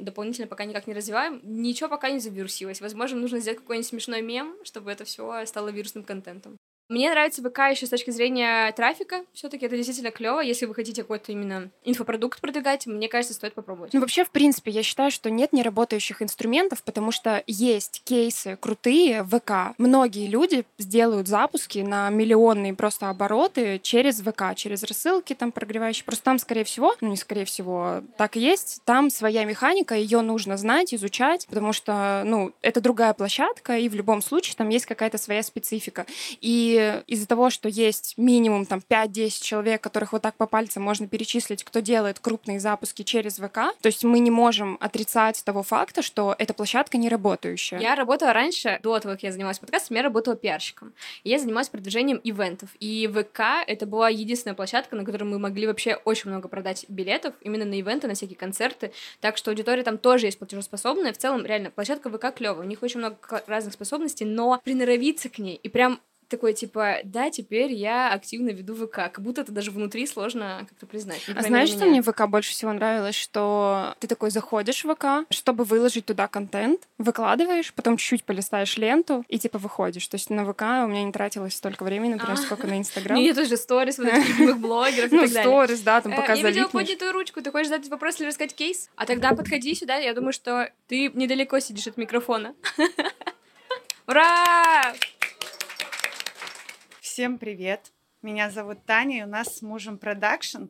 [0.00, 1.40] дополнительно пока никак не развиваем.
[1.42, 2.80] Ничего пока не завирусилось.
[2.80, 6.56] Возможно, нужно сделать какой-нибудь смешной мем, чтобы это все стало вирусным контентом.
[6.88, 9.24] Мне нравится ВК еще с точки зрения трафика.
[9.32, 10.38] Все-таки это действительно клево.
[10.38, 13.92] Если вы хотите какой-то именно инфопродукт продвигать, мне кажется, стоит попробовать.
[13.92, 19.24] Ну, вообще, в принципе, я считаю, что нет неработающих инструментов, потому что есть кейсы крутые
[19.24, 19.76] в ВК.
[19.78, 26.04] Многие люди сделают запуски на миллионные просто обороты через ВК, через рассылки там прогревающие.
[26.04, 30.20] Просто там, скорее всего, ну не скорее всего, так и есть, там своя механика, ее
[30.20, 34.86] нужно знать, изучать, потому что, ну, это другая площадка, и в любом случае там есть
[34.86, 36.06] какая-то своя специфика.
[36.40, 36.75] И
[37.06, 41.64] из-за того, что есть минимум там 5-10 человек, которых вот так по пальцам можно перечислить,
[41.64, 46.34] кто делает крупные запуски через ВК, то есть мы не можем отрицать того факта, что
[46.38, 47.78] эта площадка не работающая.
[47.78, 50.92] Я работала раньше, до того, как я занималась подкастом, я работала пиарщиком.
[51.24, 52.70] Я занималась продвижением ивентов.
[52.80, 57.34] И ВК— это была единственная площадка, на которой мы могли вообще очень много продать билетов
[57.40, 58.92] именно на ивенты, на всякие концерты.
[59.20, 61.12] Так что аудитория там тоже есть платежеспособная.
[61.12, 62.64] В целом, реально, площадка ВК клевая.
[62.64, 67.30] У них очень много разных способностей, но приноровиться к ней и прям такой, типа, да,
[67.30, 68.94] теперь я активно веду ВК.
[68.94, 71.22] Как будто это даже внутри сложно как-то признать.
[71.34, 71.78] А знаешь, меня.
[71.78, 73.14] что мне в ВК больше всего нравилось?
[73.14, 79.24] Что ты такой заходишь в ВК, чтобы выложить туда контент, выкладываешь, потом чуть-чуть полистаешь ленту
[79.28, 80.06] и, типа, выходишь.
[80.08, 83.18] То есть на ВК у меня не тратилось столько времени, например, сколько на Инстаграм.
[83.18, 86.68] Нет, тоже сторис вот этих любимых блогеров Ну, сторис, да, там пока э, Я видела
[86.68, 88.90] поднятую ручку, ты хочешь задать вопрос или рассказать кейс?
[88.96, 92.54] А тогда подходи сюда, я думаю, что ты недалеко сидишь от микрофона.
[94.06, 94.94] Ура!
[97.16, 97.94] Всем привет!
[98.20, 100.64] Меня зовут Таня, и у нас с мужем продакшн.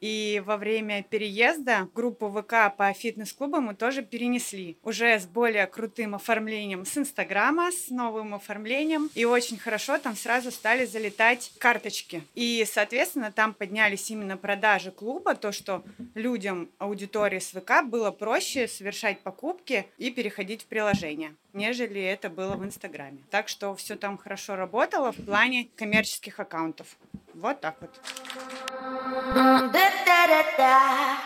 [0.00, 4.78] И во время переезда группу ВК по фитнес-клубам мы тоже перенесли.
[4.82, 9.10] Уже с более крутым оформлением с Инстаграма, с новым оформлением.
[9.14, 12.22] И очень хорошо там сразу стали залетать карточки.
[12.34, 15.84] И, соответственно, там поднялись именно продажи клуба, то, что
[16.14, 22.54] людям аудитории с ВК было проще совершать покупки и переходить в приложение нежели это было
[22.56, 23.18] в Инстаграме.
[23.30, 26.96] Так что все там хорошо работало в плане коммерческих аккаунтов.
[27.40, 27.90] Вот так вот.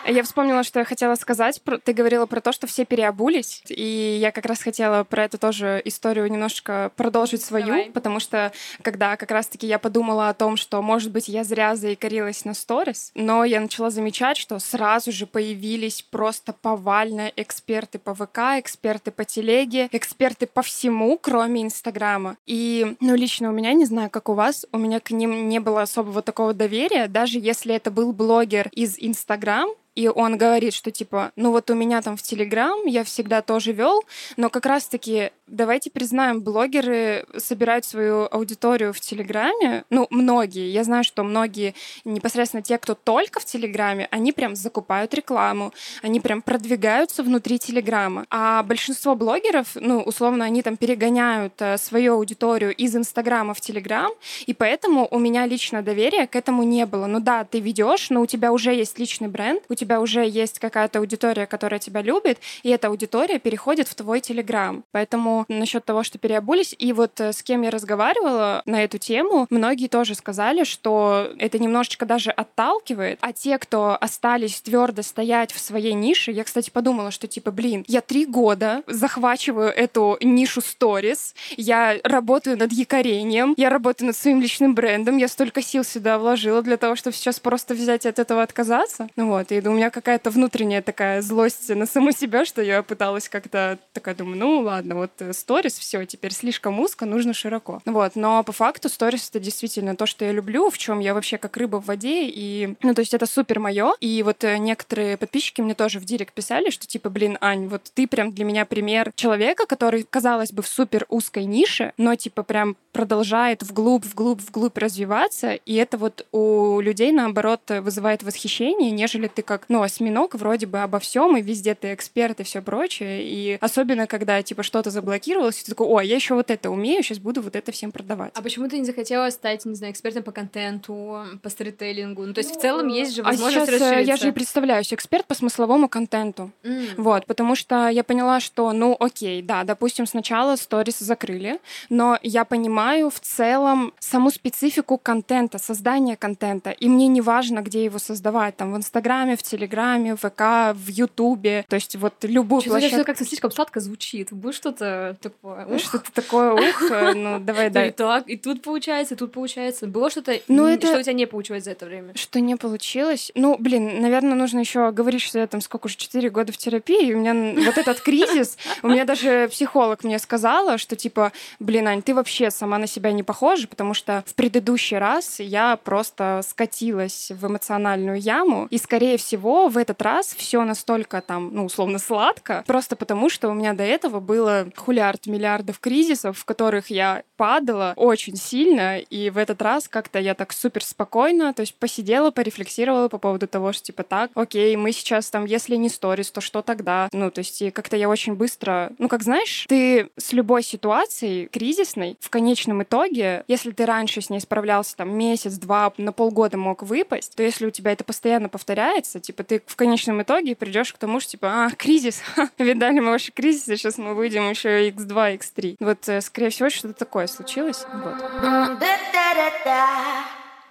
[0.07, 1.61] Я вспомнила, что я хотела сказать.
[1.85, 5.81] Ты говорила про то, что все переобулись, и я как раз хотела про эту тоже
[5.85, 7.90] историю немножко продолжить свою, Давай.
[7.90, 12.44] потому что когда как раз-таки я подумала о том, что, может быть, я зря заикарилась
[12.44, 18.38] на сторис, но я начала замечать, что сразу же появились просто повально эксперты по ВК,
[18.59, 22.37] эксперты по телеге, эксперты по всему, кроме Инстаграма.
[22.46, 25.59] И, ну, лично у меня, не знаю, как у вас, у меня к ним не
[25.61, 30.90] было особого такого доверия, даже если это был блогер из Инстаграм, и он говорит, что
[30.90, 34.02] типа, ну вот у меня там в Телеграм я всегда тоже вел,
[34.37, 41.04] но как раз-таки давайте признаем, блогеры собирают свою аудиторию в Телеграме, ну многие, я знаю,
[41.04, 47.22] что многие непосредственно те, кто только в Телеграме, они прям закупают рекламу, они прям продвигаются
[47.22, 53.54] внутри Телеграма, а большинство блогеров, ну условно, они там перегоняют э, свою аудиторию из Инстаграма
[53.54, 54.11] в Телеграм,
[54.46, 57.07] и поэтому у меня лично доверия к этому не было.
[57.07, 60.26] Ну да, ты ведешь, но у тебя уже есть личный бренд, у тебя тебя уже
[60.26, 64.82] есть какая-то аудитория, которая тебя любит, и эта аудитория переходит в твой Телеграм.
[64.92, 69.46] Поэтому насчет того, что переобулись, и вот э, с кем я разговаривала на эту тему,
[69.50, 75.60] многие тоже сказали, что это немножечко даже отталкивает, а те, кто остались твердо стоять в
[75.60, 81.34] своей нише, я, кстати, подумала, что типа, блин, я три года захвачиваю эту нишу сторис,
[81.58, 86.62] я работаю над якорением, я работаю над своим личным брендом, я столько сил сюда вложила
[86.62, 89.08] для того, чтобы сейчас просто взять от этого отказаться.
[89.16, 93.28] Ну вот, и у меня какая-то внутренняя такая злость на саму себя, что я пыталась
[93.28, 97.80] как-то такая думаю, ну ладно, вот э, сторис, все, теперь слишком узко, нужно широко.
[97.84, 101.38] Вот, но по факту сторис это действительно то, что я люблю, в чем я вообще
[101.38, 103.92] как рыба в воде, и, ну, то есть это супер мое.
[104.00, 107.82] И вот э, некоторые подписчики мне тоже в директ писали, что типа, блин, Ань, вот
[107.94, 112.42] ты прям для меня пример человека, который, казалось бы, в супер узкой нише, но типа
[112.42, 119.26] прям продолжает вглубь, вглубь, вглубь развиваться, и это вот у людей, наоборот, вызывает восхищение, нежели
[119.26, 123.24] ты как, ну, осьминог вроде бы обо всем, и везде ты эксперт и все прочее,
[123.24, 127.18] и особенно, когда, типа, что-то заблокировалось, ты такой, о, я еще вот это умею, сейчас
[127.18, 128.33] буду вот это всем продавать.
[128.35, 132.24] А почему ты не захотела стать, не знаю, экспертом по контенту, по сторителлингу?
[132.27, 134.11] Ну, то есть в целом есть же возможность а сейчас, расшириться.
[134.11, 136.50] я же и представляюсь, эксперт по смысловому контенту.
[136.62, 136.94] Mm.
[136.96, 142.44] Вот, потому что я поняла, что, ну, окей, да, допустим, сначала сторис закрыли, но я
[142.44, 148.57] понимаю в целом саму специфику контента, создания контента, и мне не важно, где его создавать,
[148.57, 152.96] там, в Инстаграме, в Телеграме, в ВК, в Ютубе, то есть вот любую Чё-то площадку.
[152.96, 154.32] это как-то слишком сладко звучит.
[154.32, 155.66] Будет что-то такое.
[155.66, 155.80] ух.
[155.80, 159.86] Что-то такое, ух, ну, давай, Да, и так, и тут получается, и тут получается.
[159.86, 162.14] Было что-то, Ну, это- что у тебя не получилось за это время?
[162.16, 163.30] Что не получилось?
[163.34, 167.08] Ну, блин, наверное, нужно еще говорить, что я там сколько уже, 4 года в терапии,
[167.08, 171.86] и у меня вот этот кризис, у меня даже психолог мне сказала, что типа, блин,
[171.88, 176.40] Ань, ты вообще сама на себя не похожа, потому что в предыдущий раз я просто
[176.48, 181.98] скатилась в эмоциональную яму, и, скорее всего, в этот раз все настолько там, ну, условно,
[181.98, 187.22] сладко, просто потому что у меня до этого было хулиард миллиардов кризисов, в которых я
[187.37, 192.30] падала очень сильно, и в этот раз как-то я так супер спокойно, то есть посидела,
[192.30, 196.40] порефлексировала по поводу того, что типа так, окей, мы сейчас там, если не сторис, то
[196.40, 197.09] что тогда?
[197.12, 201.46] Ну, то есть и как-то я очень быстро, ну, как знаешь, ты с любой ситуацией
[201.48, 206.57] кризисной в конечном итоге, если ты раньше с ней справлялся там месяц, два, на полгода
[206.57, 210.92] мог выпасть, то если у тебя это постоянно повторяется, типа ты в конечном итоге придешь
[210.92, 212.22] к тому, что типа, а, кризис,
[212.58, 215.76] видали мы ваши кризисы, сейчас мы выйдем еще x2, x3.
[215.80, 217.84] Вот, э, скорее всего, что-то такое случилось.
[217.92, 218.78] Вот.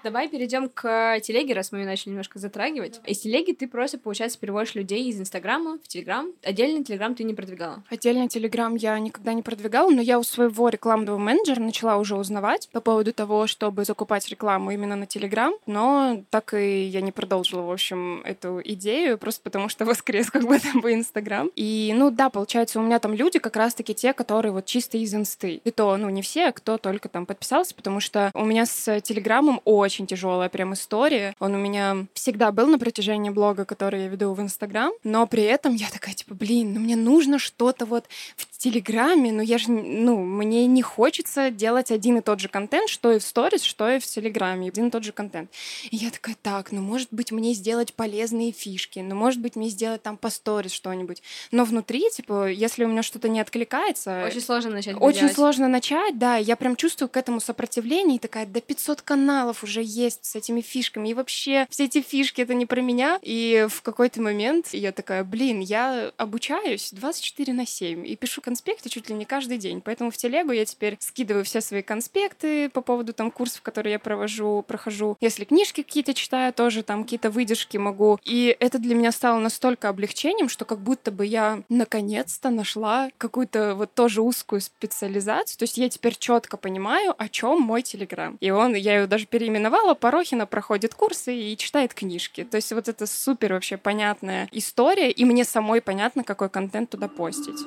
[0.04, 3.00] Давай перейдем к телеге, раз мы ее начали немножко затрагивать.
[3.06, 6.28] Из телеги ты просто, получается, переводишь людей из Инстаграма в Телеграм.
[6.44, 7.84] Отдельно Телеграм ты не продвигала.
[7.90, 12.68] Отдельно Телеграм я никогда не продвигала, но я у своего рекламного менеджера начала уже узнавать
[12.74, 17.62] по поводу того, чтобы закупать рекламу именно на Телеграм, но так и я не продолжила,
[17.62, 21.50] в общем, эту идею, просто потому что воскрес как бы там бы Инстаграм.
[21.56, 25.16] И, ну да, получается, у меня там люди как раз-таки те, которые вот чисто из
[25.16, 25.62] Инсты.
[25.64, 29.00] И то, ну, не все, а кто только там подписался, потому что у меня с
[29.00, 31.36] Телеграмом очень тяжелая прям история.
[31.40, 35.44] Он у меня всегда был на протяжении блога, который я веду в Инстаграм, но при
[35.44, 39.70] этом я такая, типа, блин, ну мне нужно что-то вот в Телеграме, но я же,
[39.70, 43.90] ну, мне не хочется делать один и тот же контент, что и в сторис, что
[43.90, 45.52] и в Телеграме, один и тот же контент.
[45.92, 49.68] И я такая, так, ну, может быть, мне сделать полезные фишки, ну, может быть, мне
[49.68, 51.22] сделать там по сторис что-нибудь.
[51.52, 54.24] Но внутри, типа, если у меня что-то не откликается...
[54.26, 55.36] Очень сложно начать Очень делать.
[55.36, 56.38] сложно начать, да.
[56.38, 60.62] Я прям чувствую к этому сопротивление и такая, да 500 каналов уже есть с этими
[60.62, 61.10] фишками.
[61.10, 63.20] И вообще все эти фишки это не про меня.
[63.24, 68.88] И в какой-то момент я такая, блин, я обучаюсь 24 на 7 и пишу конспекты
[68.88, 69.82] чуть ли не каждый день.
[69.82, 74.00] Поэтому в телегу я теперь скидываю все свои конспекты по поводу там курсов, которые я
[74.00, 75.18] провожу, прохожу.
[75.22, 78.20] Если книжки какие-то читаю, тоже там какие-то выдержки могу.
[78.24, 83.74] И это для меня стало настолько облегчением, что как будто бы я наконец-то нашла какую-то
[83.74, 85.58] вот тоже узкую специализацию.
[85.58, 88.38] То есть я теперь четко понимаю, о чем мой Телеграм.
[88.40, 92.44] И он, я его даже переименовала, Порохина проходит курсы и читает книжки.
[92.44, 97.08] То есть вот это супер вообще понятная история, и мне самой понятно, какой контент туда
[97.08, 97.58] постить.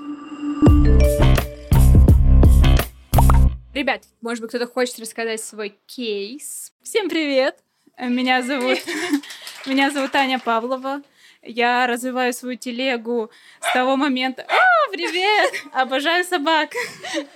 [3.77, 6.73] Ребят, может быть, кто-то хочет рассказать свой кейс.
[6.83, 7.59] Всем привет!
[7.99, 8.79] Меня зовут,
[9.67, 11.03] меня зовут Аня Павлова.
[11.43, 14.45] Я развиваю свою телегу с того момента...
[14.45, 15.53] О, привет!
[15.75, 16.71] Обожаю собак!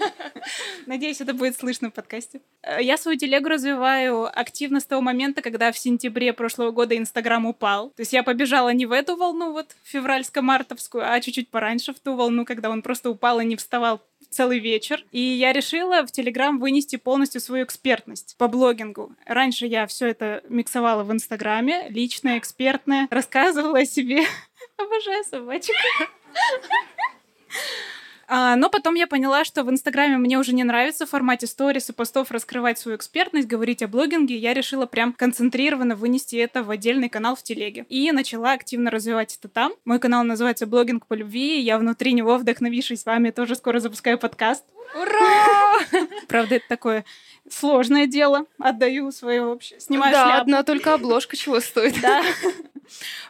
[0.87, 2.41] Надеюсь, это будет слышно в подкасте.
[2.63, 7.45] Э, Я свою телегу развиваю активно с того момента, когда в сентябре прошлого года Инстаграм
[7.45, 7.91] упал.
[7.91, 12.17] То есть я побежала не в эту волну, вот февральско-мартовскую, а чуть-чуть пораньше в ту
[12.17, 16.59] волну, когда он просто упал и не вставал целый вечер, и я решила в Телеграм
[16.59, 19.15] вынести полностью свою экспертность по блогингу.
[19.27, 24.25] Раньше я все это миксовала в Инстаграме, личное, экспертное, рассказывала о себе.
[24.77, 25.75] Обожаю собачек.
[28.33, 31.91] А, но потом я поняла, что в Инстаграме мне уже не нравится в формате сторис
[31.91, 34.37] и постов раскрывать свою экспертность, говорить о блогинге.
[34.37, 37.87] Я решила прям концентрированно вынести это в отдельный канал в телеге.
[37.89, 39.73] И начала активно развивать это там.
[39.85, 41.61] Мой канал называется «Блогинг по любви».
[41.61, 44.65] Я внутри него, вдохновившись вами, тоже скоро запускаю подкаст.
[44.95, 45.81] Ура!
[46.29, 47.05] Правда, это такое
[47.49, 48.47] сложное дело.
[48.61, 49.81] Отдаю свое вообще.
[49.81, 50.43] Снимаю да, шляпу.
[50.43, 52.01] одна только обложка чего стоит.
[52.01, 52.23] Да.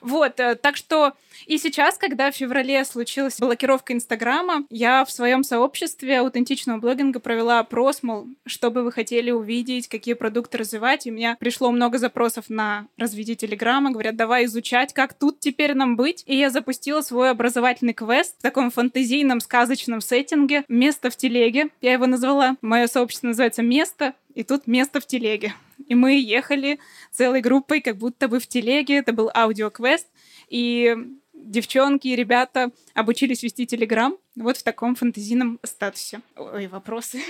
[0.01, 1.14] Вот, э, так что
[1.46, 7.61] и сейчас, когда в феврале случилась блокировка Инстаграма, я в своем сообществе аутентичного блогинга провела
[7.61, 11.07] опрос, мол, что бы вы хотели увидеть, какие продукты развивать.
[11.07, 13.90] И у меня пришло много запросов на развитие Телеграма.
[13.90, 16.23] Говорят, давай изучать, как тут теперь нам быть.
[16.27, 21.68] И я запустила свой образовательный квест в таком фантазийном, сказочном сеттинге «Место в телеге».
[21.81, 22.57] Я его назвала.
[22.61, 25.55] Мое сообщество называется «Место», и тут место в телеге.
[25.86, 26.78] И мы ехали
[27.10, 28.96] целой группой, как будто бы в телеге.
[28.96, 30.06] Это был аудиоквест.
[30.48, 30.96] И
[31.32, 36.20] девчонки и ребята обучились вести Телеграм вот в таком фантазийном статусе.
[36.36, 37.20] Ой, вопросы.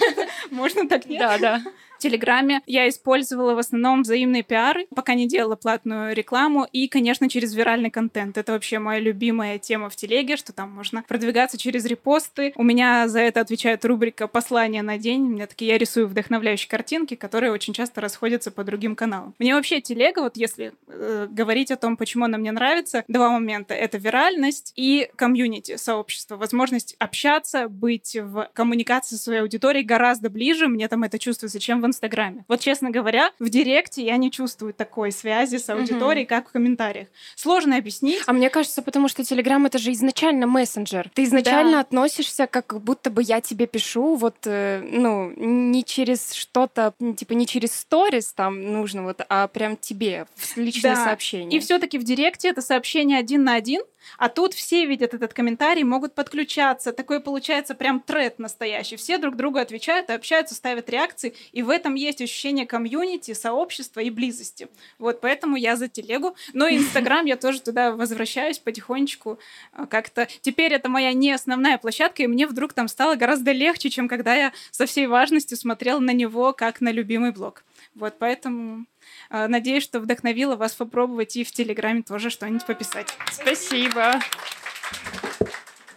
[0.50, 1.20] Можно так нет?
[1.20, 1.62] Да, да.
[1.98, 7.54] Телеграме я использовала в основном взаимные пиары, пока не делала платную рекламу, и, конечно, через
[7.54, 8.38] виральный контент.
[8.38, 12.52] Это вообще моя любимая тема в Телеге, что там можно продвигаться через репосты.
[12.56, 15.22] У меня за это отвечает рубрика «Послание на день».
[15.22, 19.34] У меня такие, я рисую вдохновляющие картинки, которые очень часто расходятся по другим каналам.
[19.38, 23.74] Мне вообще Телега, вот если э, говорить о том, почему она мне нравится, два момента.
[23.74, 26.36] Это виральность и комьюнити, сообщество.
[26.36, 30.68] Возможность общаться, быть в коммуникации со своей аудиторией гораздо ближе.
[30.68, 32.44] Мне там это чувствуется, чем в Инстаграме.
[32.48, 36.28] Вот, честно говоря, в Директе я не чувствую такой связи с аудиторией, Мгм.
[36.28, 37.08] как в комментариях.
[37.34, 38.22] Сложно объяснить.
[38.26, 41.10] А мне кажется, потому что Телеграм это же изначально мессенджер.
[41.14, 41.80] Ты изначально Да.
[41.80, 47.46] относишься, как будто бы я тебе пишу, вот, э, ну, не через что-то, типа не
[47.46, 51.04] через сторис там нужно, вот, а прям тебе в личное Да.
[51.04, 51.58] сообщение.
[51.58, 53.82] И все-таки в Директе это сообщение один на один,
[54.16, 56.92] а тут все видят этот комментарий, могут подключаться.
[56.92, 58.96] Такое получается прям тред настоящий.
[58.96, 61.34] Все друг другу отвечают общаются, ставят реакции.
[61.52, 64.68] И в этом есть ощущение комьюнити, сообщества и близости.
[64.98, 66.36] Вот поэтому я за телегу.
[66.52, 69.38] Но и Инстаграм я тоже туда возвращаюсь потихонечку.
[69.72, 73.90] а, Как-то теперь это моя не основная площадка, и мне вдруг там стало гораздо легче,
[73.90, 77.64] чем когда я со всей важностью смотрела на него как на любимый блог.
[77.98, 78.86] Вот поэтому
[79.28, 83.08] э, надеюсь, что вдохновила вас попробовать и в Телеграме тоже что-нибудь пописать.
[83.32, 84.20] Спасибо.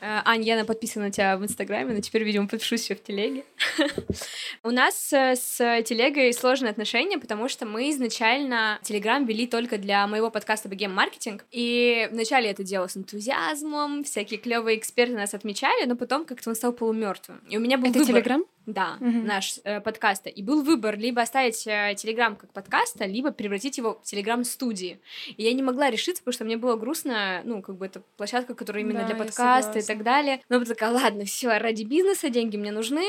[0.02, 3.46] Э, Ань, я подписана на тебя в Инстаграме, но теперь, видимо, подпишусь еще в Телеге.
[4.64, 10.08] У нас э, с Телегой сложные отношения, потому что мы изначально Телеграм вели только для
[10.08, 15.36] моего подкаста «Богем маркетинг», и вначале я это делала с энтузиазмом, всякие клевые эксперты нас
[15.36, 17.40] отмечали, но потом как-то он стал полумертвым.
[17.48, 18.04] И у меня был Это.
[18.04, 18.44] Телеграм?
[18.74, 19.26] Да, Мгм.
[19.26, 20.30] наш э, подкаста.
[20.30, 25.00] И был выбор либо оставить э, Телеграм как подкаста, либо превратить его в Телеграм-студии.
[25.38, 28.54] И я не могла решиться, потому что мне было грустно, ну, как бы это площадка,
[28.56, 30.42] которая именно Да, для подкаста и так далее.
[30.50, 33.04] Но я такая, ладно, все, ради бизнеса деньги мне нужны.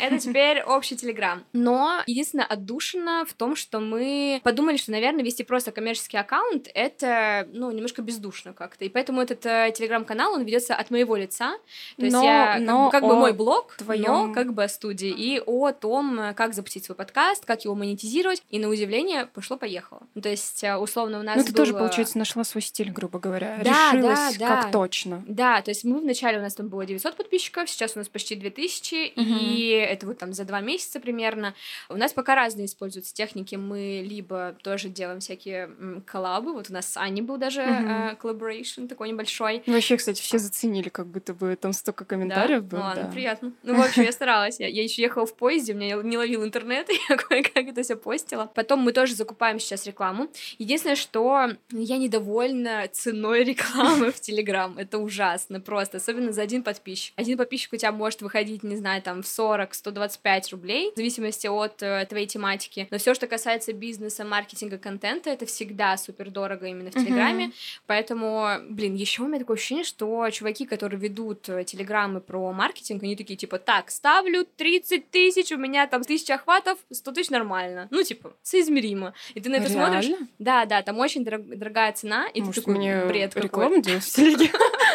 [0.00, 1.44] Это теперь общий Телеграм.
[1.52, 7.46] Но единственное отдушина в том, что мы подумали, что, наверное, вести просто коммерческий аккаунт— это,
[7.52, 8.84] ну, немножко бездушно как-то.
[8.84, 11.56] И поэтому этот э, Телеграм-канал, он ведется от моего лица.
[11.96, 14.64] То есть Но- я, как бы- но как бы о мой блог, но как бы
[14.64, 15.10] о студии.
[15.10, 18.42] И о том, э, как запустить свой подкаст, как его монетизировать.
[18.50, 20.02] И на удивление пошло-поехало.
[20.14, 22.90] Ну, то есть, э, условно, у нас Ну, ты тоже, было- получается, нашла свой стиль,
[22.90, 23.60] грубо говоря.
[23.64, 24.70] Да, Решилась да, как да.
[24.72, 25.24] точно.
[25.26, 28.34] Да, то есть мы вначале у нас там было 900 подписчиков, сейчас у нас почти
[28.36, 31.54] 2000, и это вот там за два месяца примерно.
[31.88, 33.56] У нас пока разные используются техники.
[33.56, 35.70] Мы либо тоже делаем всякие
[36.06, 37.90] коллабы, вот у нас с Аней был даже Мгм.
[37.90, 39.62] э, collaboration такой небольшой.
[39.66, 42.66] Вообще, кстати, все заценили, как будто бы там столько комментариев да?
[42.68, 42.78] было.
[42.78, 43.10] Ну ладно, да.
[43.10, 43.52] приятно.
[43.62, 44.60] Ну, в общем, я старалась.
[44.60, 47.96] Я, я еще ехала в поезде, у меня не ловил интернет, я кое-как это все
[47.96, 48.50] постила.
[48.54, 50.28] Потом мы тоже закупаем сейчас рекламу.
[50.58, 54.76] Единственное, что я недовольна ценой рекламы в Телеграм.
[54.76, 57.14] Это ужасно просто, особенно за один подписчик.
[57.16, 61.82] Один подписчик у тебя может выходить, не знаю, там в 40-125 рублей, в зависимости от
[61.82, 62.88] э, твоей тематики.
[62.90, 66.94] Но все, что касается бизнеса, маркетинга, контента, это всегда супер дорого именно в.
[66.94, 67.52] Телеграме.
[67.86, 73.02] Поэтому, блин, еще у меня такое ощущение, что чуваки, которые ведут э, телеграммы про маркетинг,
[73.02, 77.86] они такие типа, так, ставлю 30 тысяч, у меня там тысяча охватов, 100 тысяч нормально.
[77.90, 79.12] Ну, типа, соизмеримо.
[79.34, 80.00] И ты на это Реально?
[80.02, 80.28] смотришь.
[80.38, 83.44] Да, да, там очень дорог- дорогая цена, и Может, ты такой, мне бред какой.
[83.46, 84.50] рекламу делать в телеге?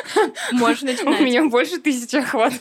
[0.53, 1.19] Можешь У начинать.
[1.21, 2.53] меня больше тысячи охват.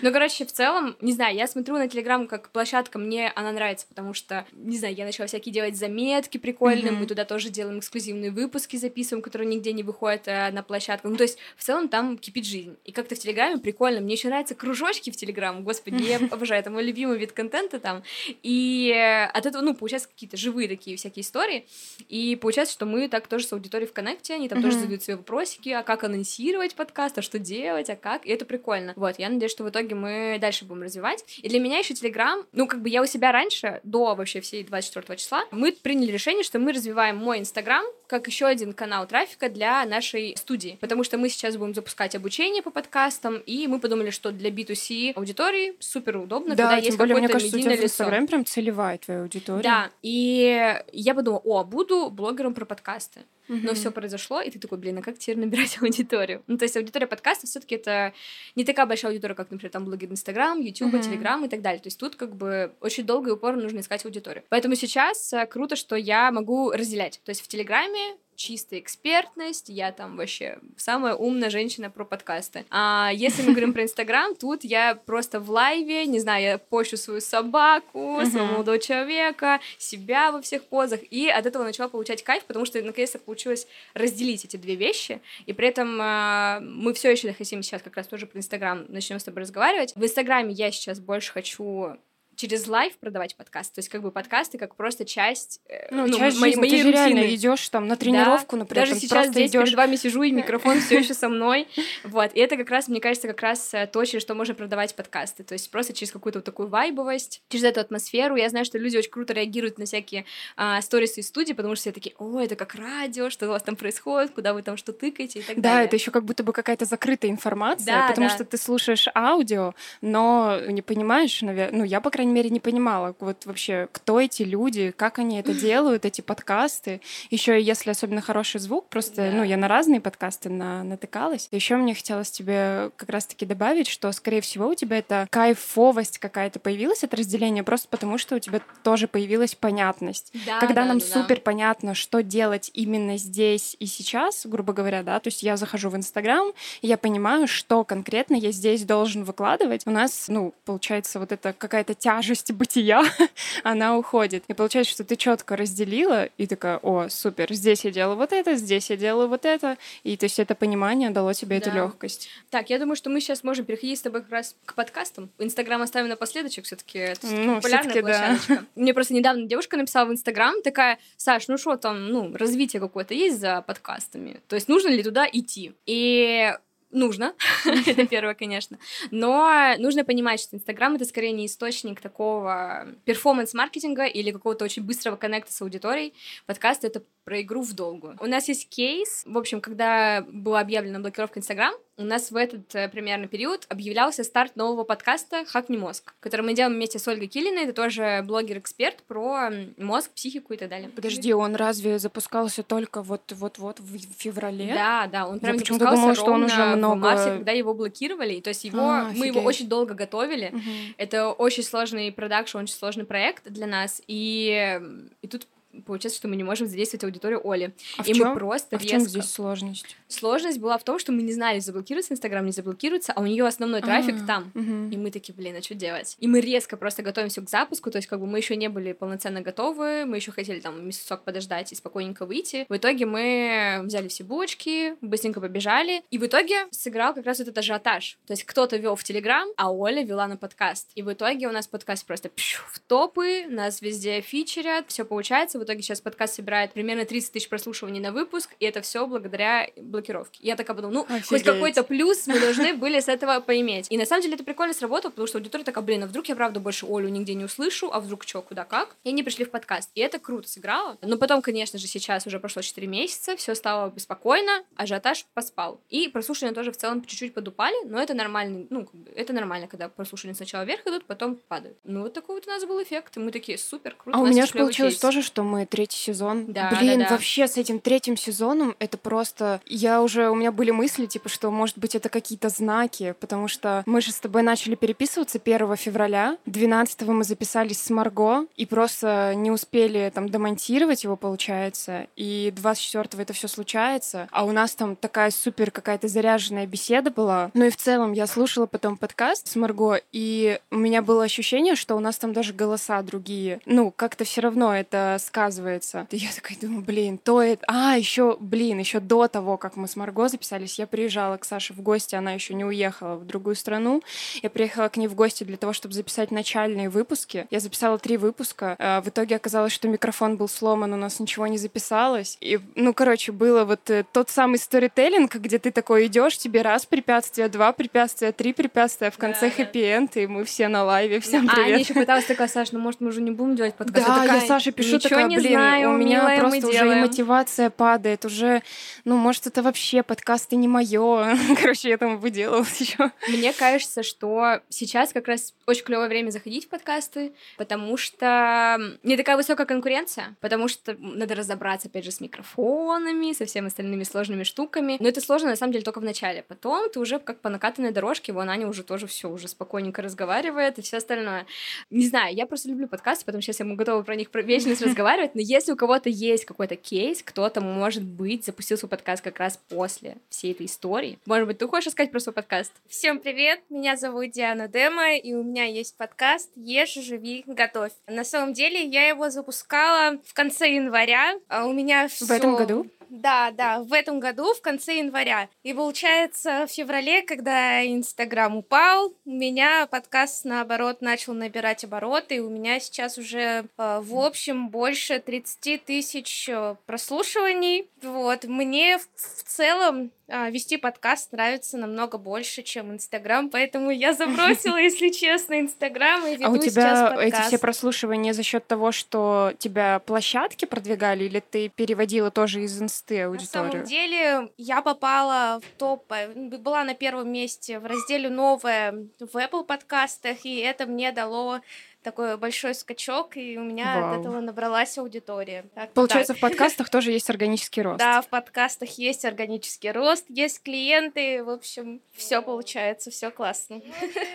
[0.00, 3.86] Ну, короче, в целом, не знаю, я смотрю на Телеграм как площадка, мне она нравится,
[3.88, 8.30] потому что, не знаю, я начала всякие делать заметки прикольные, мы туда тоже делаем эксклюзивные
[8.30, 11.08] выпуски, записываем, которые нигде не выходят э, на площадку.
[11.08, 12.76] Ну, то есть, в целом, там кипит жизнь.
[12.84, 14.00] И как-то в Телеграме прикольно.
[14.00, 18.02] Мне еще нравятся кружочки в Телеграм, господи, я обожаю, это мой любимый вид контента там.
[18.42, 21.66] И э, от этого, ну, получаются какие-то живые такие всякие истории.
[22.08, 24.82] И получается, что мы так тоже с аудиторией в коннекте, они там тоже Мгм.
[24.82, 28.26] задают себе вопросики, а как анонсировать подкаст, а что делать, а как.
[28.26, 28.92] И это прикольно.
[28.96, 31.24] Вот, я надеюсь, что в итоге мы дальше будем развивать.
[31.38, 34.62] И для меня еще Телеграм, ну, как бы я у себя раньше, до вообще всей
[34.64, 39.48] 24 числа, мы приняли решение, что мы развиваем мой Инстаграм как еще один канал трафика
[39.48, 40.76] для нашей студии.
[40.80, 45.14] Потому что мы сейчас будем запускать обучение по подкастам, и мы подумали, что для B2C
[45.14, 47.84] аудитории супер удобно, когда Да, есть тем более, мне какое-то кажется, у тебя.
[47.84, 49.62] Инстаграме прям целевая твоя аудитория.
[49.62, 53.20] Да, и я подумала, о, буду блогером про подкасты.
[53.48, 56.42] Но все произошло, и ты такой, блин, а как теперь набирать аудиторию?
[56.46, 58.14] Ну, то есть аудитория подкаста все таки это
[58.56, 60.98] не такая большая аудитория, как, например, там блогер Инстаграм, Ютуба.
[60.98, 61.80] Телеграм и так далее.
[61.80, 64.44] То есть тут как бы очень долго и упорно нужно искать аудиторию.
[64.48, 67.20] Поэтому сейчас э, круто, что я могу разделять.
[67.24, 72.64] То есть в Телеграме чистая экспертность, я там вообще самая умная женщина про подкасты.
[72.70, 76.96] А если мы говорим про Инстаграм, тут я просто в лайве, не знаю, я пощу
[76.96, 82.44] свою собаку, своего молодого человека, себя во всех позах, и от этого начала получать кайф,
[82.44, 87.32] потому что наконец-то получилось разделить эти две вещи, и при этом э, мы все еще
[87.32, 89.94] хотим сейчас как раз тоже про Инстаграм начнем с тобой разговаривать.
[89.94, 91.96] В Инстаграме я сейчас больше хочу
[92.36, 96.18] через лайв продавать подкаст, то есть как бы подкасты как просто часть, э, Ну, ну,
[96.18, 97.34] часть мо- жизни, моей ты же реально рутины.
[97.34, 99.64] идешь там на тренировку, например, Даже сейчас здесь идешь.
[99.64, 101.68] перед вами сижу, и микрофон все еще со мной.
[102.04, 102.32] Вот.
[102.34, 105.42] И это как раз, мне кажется, как раз э, то, через что можно продавать подкасты.
[105.44, 108.36] То есть просто через какую-то вот такую вайбовость, через эту атмосферу.
[108.36, 110.24] Я знаю, что люди очень круто реагируют на всякие
[110.56, 113.62] а, сторисы из студии, потому что все такие, о, это как радио, что у вас
[113.62, 115.86] там происходит, куда вы там что тыкаете и так Да, далее.
[115.86, 118.34] это еще как будто бы какая-то закрытая информация, Да, потому да.
[118.34, 123.14] что ты слушаешь аудио, но не понимаешь, наверное, ну я, по крайней мере, не понимала,
[123.20, 127.00] вот вообще, кто эти люди, как они это делают, эти подкасты.
[127.30, 129.30] Еще если особенно хороший звук, просто, Да.
[129.32, 131.48] ну, я на разные подкасты на, натыкалась.
[131.50, 136.58] Еще мне хотелось тебе как раз-таки добавить, что, скорее всего, у тебя это кайфовость какая-то
[136.60, 140.32] появилась, это разделение, просто потому что у тебя тоже появилась понятность.
[140.46, 145.02] Да, когда да, нам да, супер понятно, что делать именно здесь и сейчас, грубо говоря,
[145.02, 146.52] да, то есть я захожу в Инстаграм,
[146.82, 149.86] и я понимаю, что конкретно я здесь должен выкладывать.
[149.86, 153.02] У нас, ну, получается, вот эта какая-то тяжесть бытия,
[153.62, 154.44] она уходит.
[154.48, 158.54] И получается, что ты четко разделила, и такая, о, супер, здесь я делаю вот это,
[158.56, 161.76] здесь я делаю вот это, и то есть это понимание дало тебе эту Да.
[161.76, 162.28] легкость.
[162.50, 165.30] Так, я думаю, что мы сейчас можем переходить с тобой как раз к подкастам.
[165.38, 168.00] Инстаграм оставим напоследочек, все-таки это всё-таки Ну, популярная да.
[168.02, 168.64] площадочка.
[168.74, 173.14] Мне просто недавно девушка написала в Инстаграм, такая, Саш, ну что там, ну, развитие какое-то
[173.14, 174.40] есть за подкастами?
[174.48, 175.72] То есть нужно ли туда идти?
[175.86, 176.52] И
[176.94, 177.34] нужно,
[177.86, 178.78] это первое, конечно.
[179.10, 185.16] Но нужно понимать, что Инстаграм это скорее не источник такого перформанс-маркетинга или какого-то очень быстрого
[185.16, 186.14] коннекта с аудиторией.
[186.46, 188.16] Подкаст это про игру в долгую.
[188.20, 192.74] У нас есть кейс, в общем, когда была объявлена блокировка Инстаграм, у нас в этот
[192.74, 197.28] э, примерно период объявлялся старт нового подкаста «Хакни мозг», который мы делаем вместе с Ольгой
[197.28, 200.88] Килиной, это тоже блогер-эксперт про мозг, психику и так далее.
[200.88, 204.74] Подожди, он разве запускался только вот-вот-вот в феврале?
[204.74, 207.74] Да, да, он прям Я почему-то думала, что он уже в много- марте, когда его
[207.74, 208.40] блокировали.
[208.40, 210.50] То есть его, А, мы его очень долго готовили.
[210.52, 210.94] Мгм.
[210.96, 214.02] Это очень сложный продакшн, очень сложный проект для нас.
[214.08, 214.80] И,
[215.22, 215.46] и тут
[215.82, 217.74] получается, что мы не можем задействовать аудиторию Оли.
[217.98, 219.10] А в и чём- мы просто а в чем резко...
[219.10, 219.96] здесь сложность?
[220.08, 223.46] Сложность была в том, что мы не знали, заблокируется Инстаграм, не заблокируется, а у нее
[223.46, 224.52] основной трафик А, там.
[224.54, 224.90] мгм.
[224.90, 226.16] И мы такие, блин, а что делать?
[226.20, 228.92] И мы резко просто готовимся к запуску, то есть как бы мы еще не были
[228.92, 232.66] полноценно готовы, мы еще хотели там месяцок подождать и спокойненько выйти.
[232.68, 237.56] В итоге мы взяли все булочки, быстренько побежали, и в итоге сыграл как раз этот
[237.58, 238.18] ажиотаж.
[238.26, 240.90] То есть кто-то вел в Телеграм, а Оля вела на подкаст.
[240.94, 245.58] И в итоге у нас подкаст просто пшу, в топы, нас везде фичерят, все получается.
[245.64, 249.66] В итоге сейчас подкаст собирает примерно 30 тысяч прослушиваний на выпуск, и это все благодаря
[249.78, 250.40] блокировке.
[250.42, 251.44] Я такая подумала, ну, хоть Офигеть.
[251.44, 253.86] какой-то плюс мы должны были с этого поиметь.
[253.88, 256.36] И на самом деле это прикольно сработало, потому что аудитория такая, блин, а вдруг я
[256.36, 258.94] правда больше Олю нигде не услышу, а вдруг что, куда, как?
[259.04, 259.88] И они пришли в подкаст.
[259.94, 260.98] И это круто сыграло.
[261.00, 265.80] Но потом, конечно же, сейчас уже прошло 4 месяца, все стало спокойно, ажиотаж поспал.
[265.88, 268.86] И прослушивания тоже в целом чуть-чуть подупали, но это нормально, ну,
[269.16, 271.78] это нормально, когда прослушивания сначала вверх идут, потом падают.
[271.84, 273.16] Ну, вот такой вот у нас был эффект.
[273.16, 274.18] И мы такие, супер, круто.
[274.18, 275.00] А у нас меня же получилось кейс.
[275.00, 276.46] тоже, что мы третий сезон.
[276.48, 277.10] Да, Блин, да, да.
[277.12, 279.60] вообще с этим третьим сезоном это просто...
[279.66, 280.30] Я уже...
[280.30, 284.10] У меня были мысли, типа, что, может быть, это какие-то знаки, потому что мы же
[284.10, 290.10] с тобой начали переписываться 1 февраля, 12 мы записались с Марго, и просто не успели
[290.12, 295.70] там демонтировать его, получается, и 24 это все случается, а у нас там такая супер
[295.70, 297.50] какая-то заряженная беседа была.
[297.54, 301.76] Ну и в целом я слушала потом подкаст с Марго, и у меня было ощущение,
[301.76, 303.60] что у нас там даже голоса другие.
[303.66, 306.06] Ну, как-то все равно это сказывается.
[306.10, 307.64] И я такая думаю, блин, то это...
[307.68, 311.74] А, еще, блин, еще до того, как мы с Марго записались, я приезжала к Саше
[311.74, 314.02] в гости, она еще не уехала в другую страну.
[314.42, 317.46] Я приехала к ней в гости для того, чтобы записать начальные выпуски.
[317.50, 318.76] Я записала три выпуска.
[318.78, 322.38] А, В итоге оказалось, что микрофон был сломан, у нас ничего не записалось.
[322.40, 326.86] И, ну, короче, было вот э, тот самый сторителлинг, где ты такой идешь, тебе раз
[326.86, 331.20] препятствие, два препятствия, три препятствия, в конце Да, хэппи-энд, и мы все на лайве.
[331.20, 331.68] Всем а, привет.
[331.68, 334.06] Аня еще пыталась такая, Саш, ну может мы уже не будем делать подкаст?
[334.06, 336.76] Да, такая, я Саше пишу, «Ничего такая, не блин, знаю, у меня милая, просто уже
[336.76, 337.00] и делаем».
[337.00, 338.62] мотивация падает, уже,
[339.04, 341.36] ну, может, это вообще подкасты не мое.
[341.60, 343.10] Короче, я там выделалась еще.
[343.28, 349.16] Мне кажется, что сейчас как раз очень клевое время заходить в подкасты, потому что не
[349.16, 354.42] такая высокая конкуренция, потому что надо разобраться, опять же, с микрофонами, со всеми остальными сложными
[354.44, 354.96] штуками.
[355.00, 356.42] Но это сложно, на самом деле, только в начале.
[356.42, 360.78] Потом ты уже как по накатанной дорожке, вон Аня уже тоже все уже спокойненько разговаривает
[360.78, 361.46] и все остальное.
[361.90, 365.23] Не знаю, я просто люблю подкасты, потому что сейчас я готова про них вечность разговаривать,
[365.34, 369.58] но если у кого-то есть какой-то кейс, кто-то, может быть, запустил свой подкаст как раз
[369.68, 371.18] после всей этой истории.
[371.24, 372.72] Может быть, ты хочешь рассказать про свой подкаст?
[372.88, 377.92] Всем привет, меня зовут Диана Дема, и у меня есть подкаст «Ешь, живи, готовь».
[378.06, 382.86] На самом деле я его запускала в конце января, а у меня В этом году?
[383.16, 385.48] Да, да, в этом году, в конце января.
[385.62, 392.40] И получается, в феврале, когда Инстаграм упал, у меня подкаст, наоборот, начал набирать обороты, и
[392.40, 397.88] у меня сейчас уже, э, в общем, больше 30 тысяч э, прослушиваний.
[398.02, 399.06] Вот, мне в,
[399.44, 406.36] целом вести подкаст нравится намного больше, чем Инстаграм, поэтому я забросила, если честно, Инстаграм и
[406.36, 411.24] веду А у сейчас тебя эти все прослушивания за счет того, что тебя площадки продвигали,
[411.24, 413.72] или ты переводила тоже из инсты На аудиторию?
[413.72, 419.36] самом деле, я попала в топ, э, была на первом месте в разделе «Новое» в
[419.36, 421.60] Apple подкастах, и это мне дало
[422.04, 424.12] такой большой скачок, и у меня Вау.
[424.12, 425.64] от этого набралась аудитория.
[425.74, 426.38] Так-то Получается, так.
[426.38, 427.98] в подкастах тоже есть органический рост.
[427.98, 433.80] Да, в подкастах есть органический рост, есть клиенты, в общем, все получается, все классно.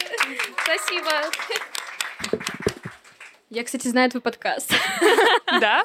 [0.64, 1.12] Спасибо.
[3.50, 4.74] Я, кстати, знаю твой подкаст.
[5.60, 5.84] Да?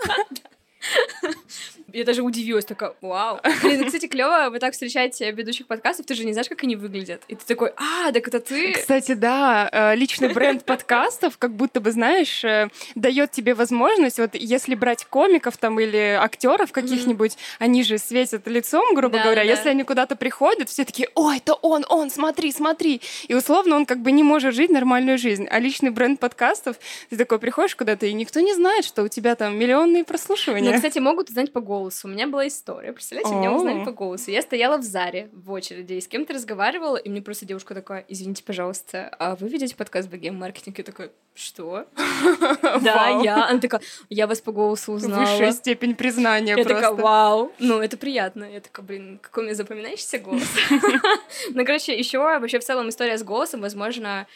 [1.95, 3.41] Я даже удивилась, такая, вау.
[3.63, 6.75] Блин, ну, кстати, клево, вы так встречаете ведущих подкастов, ты же не знаешь, как они
[6.75, 7.23] выглядят.
[7.29, 8.73] И ты такой, а, так это ты.
[8.73, 14.31] Кстати, да, э, личный бренд подкастов, как будто бы, знаешь, э, дает тебе возможность, вот
[14.35, 19.49] если брать комиков там или актеров каких-нибудь, они же светят лицом, грубо Да, говоря, да.
[19.49, 23.03] если они куда-то приходят, все такие, о, это он, он, смотри, смотри.
[23.29, 25.47] И условно он как бы не может жить нормальную жизнь.
[25.49, 26.77] А личный бренд подкастов,
[27.09, 30.74] ты такой приходишь куда-то, и никто не знает, что у тебя там миллионные прослушивания.
[30.75, 32.09] Кстати, могут узнать по голосу.
[32.09, 32.93] У меня была история.
[32.93, 34.31] Представляете, меня узнали по голосу.
[34.31, 38.05] Я стояла в Заре в очереди и с кем-то разговаривала, и мне просто девушка такая,
[38.09, 41.87] извините, пожалуйста, а вы ведете подкаст «Богем маркетинг?» Я такая, что?
[42.83, 43.47] Да, я.
[43.49, 45.21] Она такая, я вас по голосу узнала.
[45.21, 46.75] Высшая степень признания Я просто.
[46.75, 48.45] такая, вау, ну это приятно.
[48.45, 50.49] Я такая, блин, какой у меня запоминающийся голос.
[51.51, 54.27] Ну, короче, еще вообще в целом история с голосом, возможно,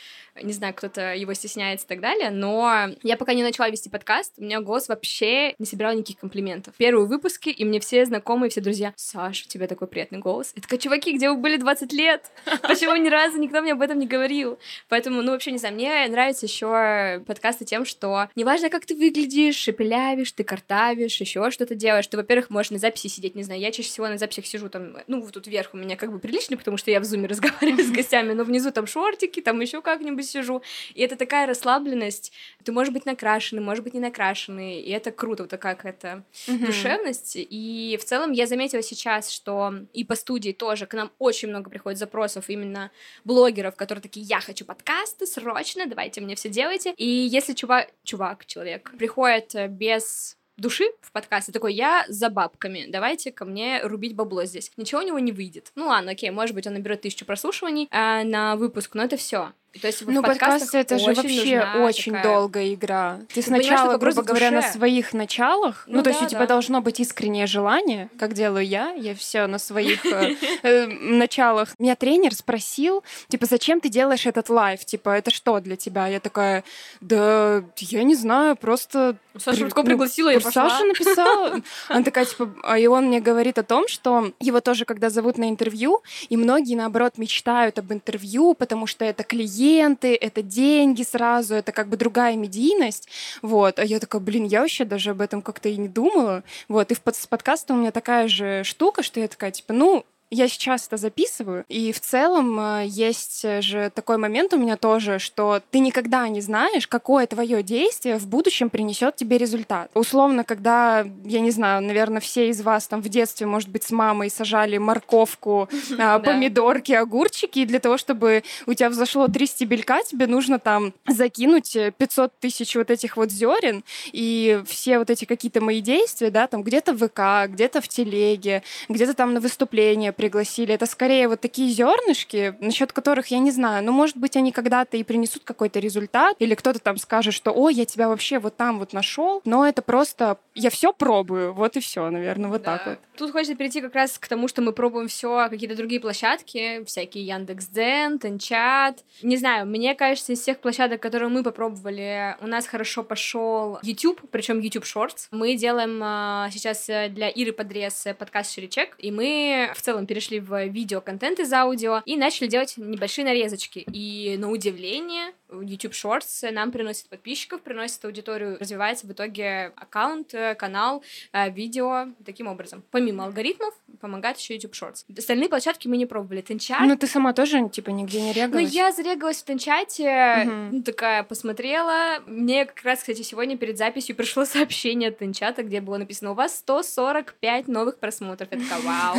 [0.43, 4.34] не знаю, кто-то его стесняется и так далее, но я пока не начала вести подкаст,
[4.36, 6.74] у меня голос вообще не собирал никаких комплиментов.
[6.76, 10.53] Первые выпуски, и мне все знакомые, все друзья, Саша, у тебя такой приятный голос.
[10.55, 12.30] Я такая, чуваки, где вы были 20 лет?
[12.62, 14.59] Почему ни разу никто мне об этом не говорил?
[14.89, 19.57] Поэтому, ну, вообще, не знаю, мне нравятся еще подкасты тем, что неважно, как ты выглядишь,
[19.57, 23.70] шепелявишь, ты картавишь, еще что-то делаешь, ты, во-первых, можешь на записи сидеть, не знаю, я
[23.70, 26.76] чаще всего на записях сижу там, ну, тут вверх у меня как бы прилично, потому
[26.76, 30.62] что я в зуме разговариваю с гостями, но внизу там шортики, там еще как-нибудь сижу,
[30.95, 32.33] и это такая расслабленность,
[32.64, 36.66] ты можешь быть накрашенный, может быть не накрашенный, и это круто, вот такая какая-то Мгм.
[36.66, 37.33] душевность.
[37.37, 41.70] И в целом я заметила сейчас, что и по студии тоже к нам очень много
[41.70, 42.91] приходит запросов именно
[43.24, 46.93] блогеров, которые такие, я хочу подкасты, срочно, давайте мне все делайте.
[46.97, 52.87] И если чувак, чувак, человек, приходит э, без души в подкасте, такой, я за бабками,
[52.89, 54.72] давайте ко мне рубить бабло здесь.
[54.76, 55.70] Ничего у него не выйдет.
[55.76, 59.53] Ну ладно, окей, может быть, он наберет тысячу прослушиваний а, на выпуск, но это все.
[59.81, 63.19] То есть Ну, подкасты это же вообще очень такая- долгая игра.
[63.33, 66.29] Ты понимаешь, сначала, вопрос грубо говоря, на своих началах, ну, Ну то есть да, у
[66.29, 66.47] тебя да.
[66.47, 71.75] должно быть искреннее желание, как делаю я, я все на своих э, э, началах.
[71.79, 74.85] Меня тренер спросил, типа, зачем ты делаешь этот лайв?
[74.85, 76.07] Типа, это что для тебя?
[76.09, 76.64] Я такая,
[77.01, 80.71] да, я не знаю, просто Саша Рудко ну, пригласила, я пошла.
[80.71, 81.61] Саша написала.
[81.89, 85.39] Она такая, типа, а и он мне говорит о том, что его тоже, когда зовут
[85.39, 89.23] на интервью, и многие, наоборот, мечтают об интервью, потому что это
[89.59, 93.09] клиенты, это деньги сразу, это как бы другая медийность.
[93.43, 93.79] Вот.
[93.79, 96.45] А я такая, блин, я вообще даже об этом как-то и не думала.
[96.69, 96.91] Вот.
[96.93, 100.05] И в под- с подкастом у меня такая же штука, что я такая, типа, ну,
[100.31, 105.18] я сейчас это записываю, и в целом э, есть же такой момент у меня тоже,
[105.18, 109.91] что ты никогда не знаешь, какое твое действие в будущем принесет тебе результат.
[109.95, 113.91] Условно, когда, я не знаю, наверное, все из вас там в детстве, может быть, с
[113.91, 115.68] мамой сажали морковку,
[115.99, 120.93] а, помидорки, огурчики, и для того, чтобы у тебя взошло три стебелька, тебе нужно там
[121.07, 126.31] закинуть э, 500 тысяч вот этих вот зерен, и все вот эти какие-то мои действия,
[126.31, 130.75] да, там где-то в ВК, где-то в телеге, где-то там на выступление пригласили.
[130.75, 133.83] Это скорее вот такие зернышки, насчет которых я не знаю.
[133.85, 137.73] Ну, может быть, они когда-то и принесут какой-то результат, или кто-то там скажет, что, ой,
[137.73, 139.41] я тебя вообще вот там вот нашел.
[139.45, 142.91] Но это просто я все пробую, вот и все, наверное, вот так Да.
[142.91, 142.99] вот.
[143.16, 147.25] Тут хочется перейти как раз к тому, что мы пробуем все какие-то другие площадки, всякие
[147.27, 149.05] Яндекс.Дзен, Тенчат.
[149.23, 154.21] Не знаю, мне кажется, из всех площадок, которые мы попробовали, у нас хорошо пошел YouTube,
[154.31, 155.29] причем YouTube Shorts.
[155.31, 160.07] Мы делаем а, сейчас э, для Иры Подрез э, подкаст Шеричек, и мы в целом
[160.09, 163.85] перешли в видеоконтент из аудио и начали делать небольшие нарезочки.
[163.93, 171.03] И на удивление YouTube Shorts нам приносит подписчиков, приносит аудиторию, развивается в итоге аккаунт, канал,
[171.33, 172.83] э, видео таким образом.
[172.91, 175.05] Помимо алгоритмов, помогает еще YouTube Shorts.
[175.17, 176.41] Остальные площадки мы не пробовали.
[176.43, 176.81] Тенчат.
[176.83, 178.73] Ну, ты сама тоже, типа, нигде не Ну, регалась?
[178.73, 180.71] я зарегалась в Тенчате, Мгм.
[180.73, 182.21] ну, такая посмотрела.
[182.27, 186.35] Мне как раз, кстати, сегодня перед записью пришло сообщение от Тенчата, где было написано, у
[186.35, 188.49] вас 145 новых просмотров.
[188.53, 189.17] Я такая, вау,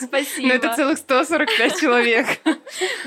[0.00, 0.46] спасибо.
[0.48, 2.26] Ну, это целых 145 человек.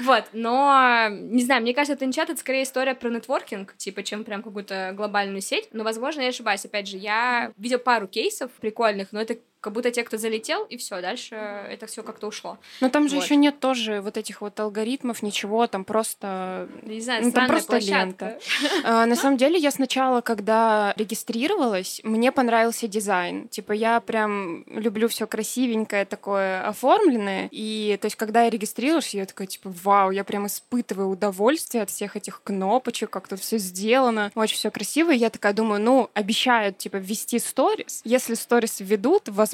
[0.02, 4.44] Вот, но, не знаю, мне кажется, Тенчат— это скорее история про нетворкинг, типа, чем прям
[4.44, 5.70] какую-то глобальную сеть.
[5.72, 6.66] Но, возможно, я ошибаюсь.
[6.66, 10.78] Опять же, я видела пару кейсов прикольных, но это как будто те, кто залетел, и
[10.78, 12.58] все, дальше это все как-то ушло.
[12.82, 13.26] Но там же Вот.
[13.26, 17.72] еще нет тоже вот этих вот алгоритмов, ничего, там просто Не знаю, Ну, там просто
[17.74, 18.26] площадка.
[18.26, 18.40] лента.
[18.84, 23.48] А, На самом деле, я сначала, когда регистрировалась, мне понравился дизайн.
[23.50, 27.50] Типа, я прям люблю все красивенькое, такое оформленное.
[27.52, 31.90] И, то есть, когда я регистрировалась, я такая, типа, вау, я прям испытываю удовольствие от
[31.90, 34.32] всех этих кнопочек, как тут все сделано.
[34.36, 35.12] Очень все красиво.
[35.12, 38.02] И я такая думаю, ну, обещают, типа, ввести сторис.
[38.06, 39.49] Если сторис введут, возможно,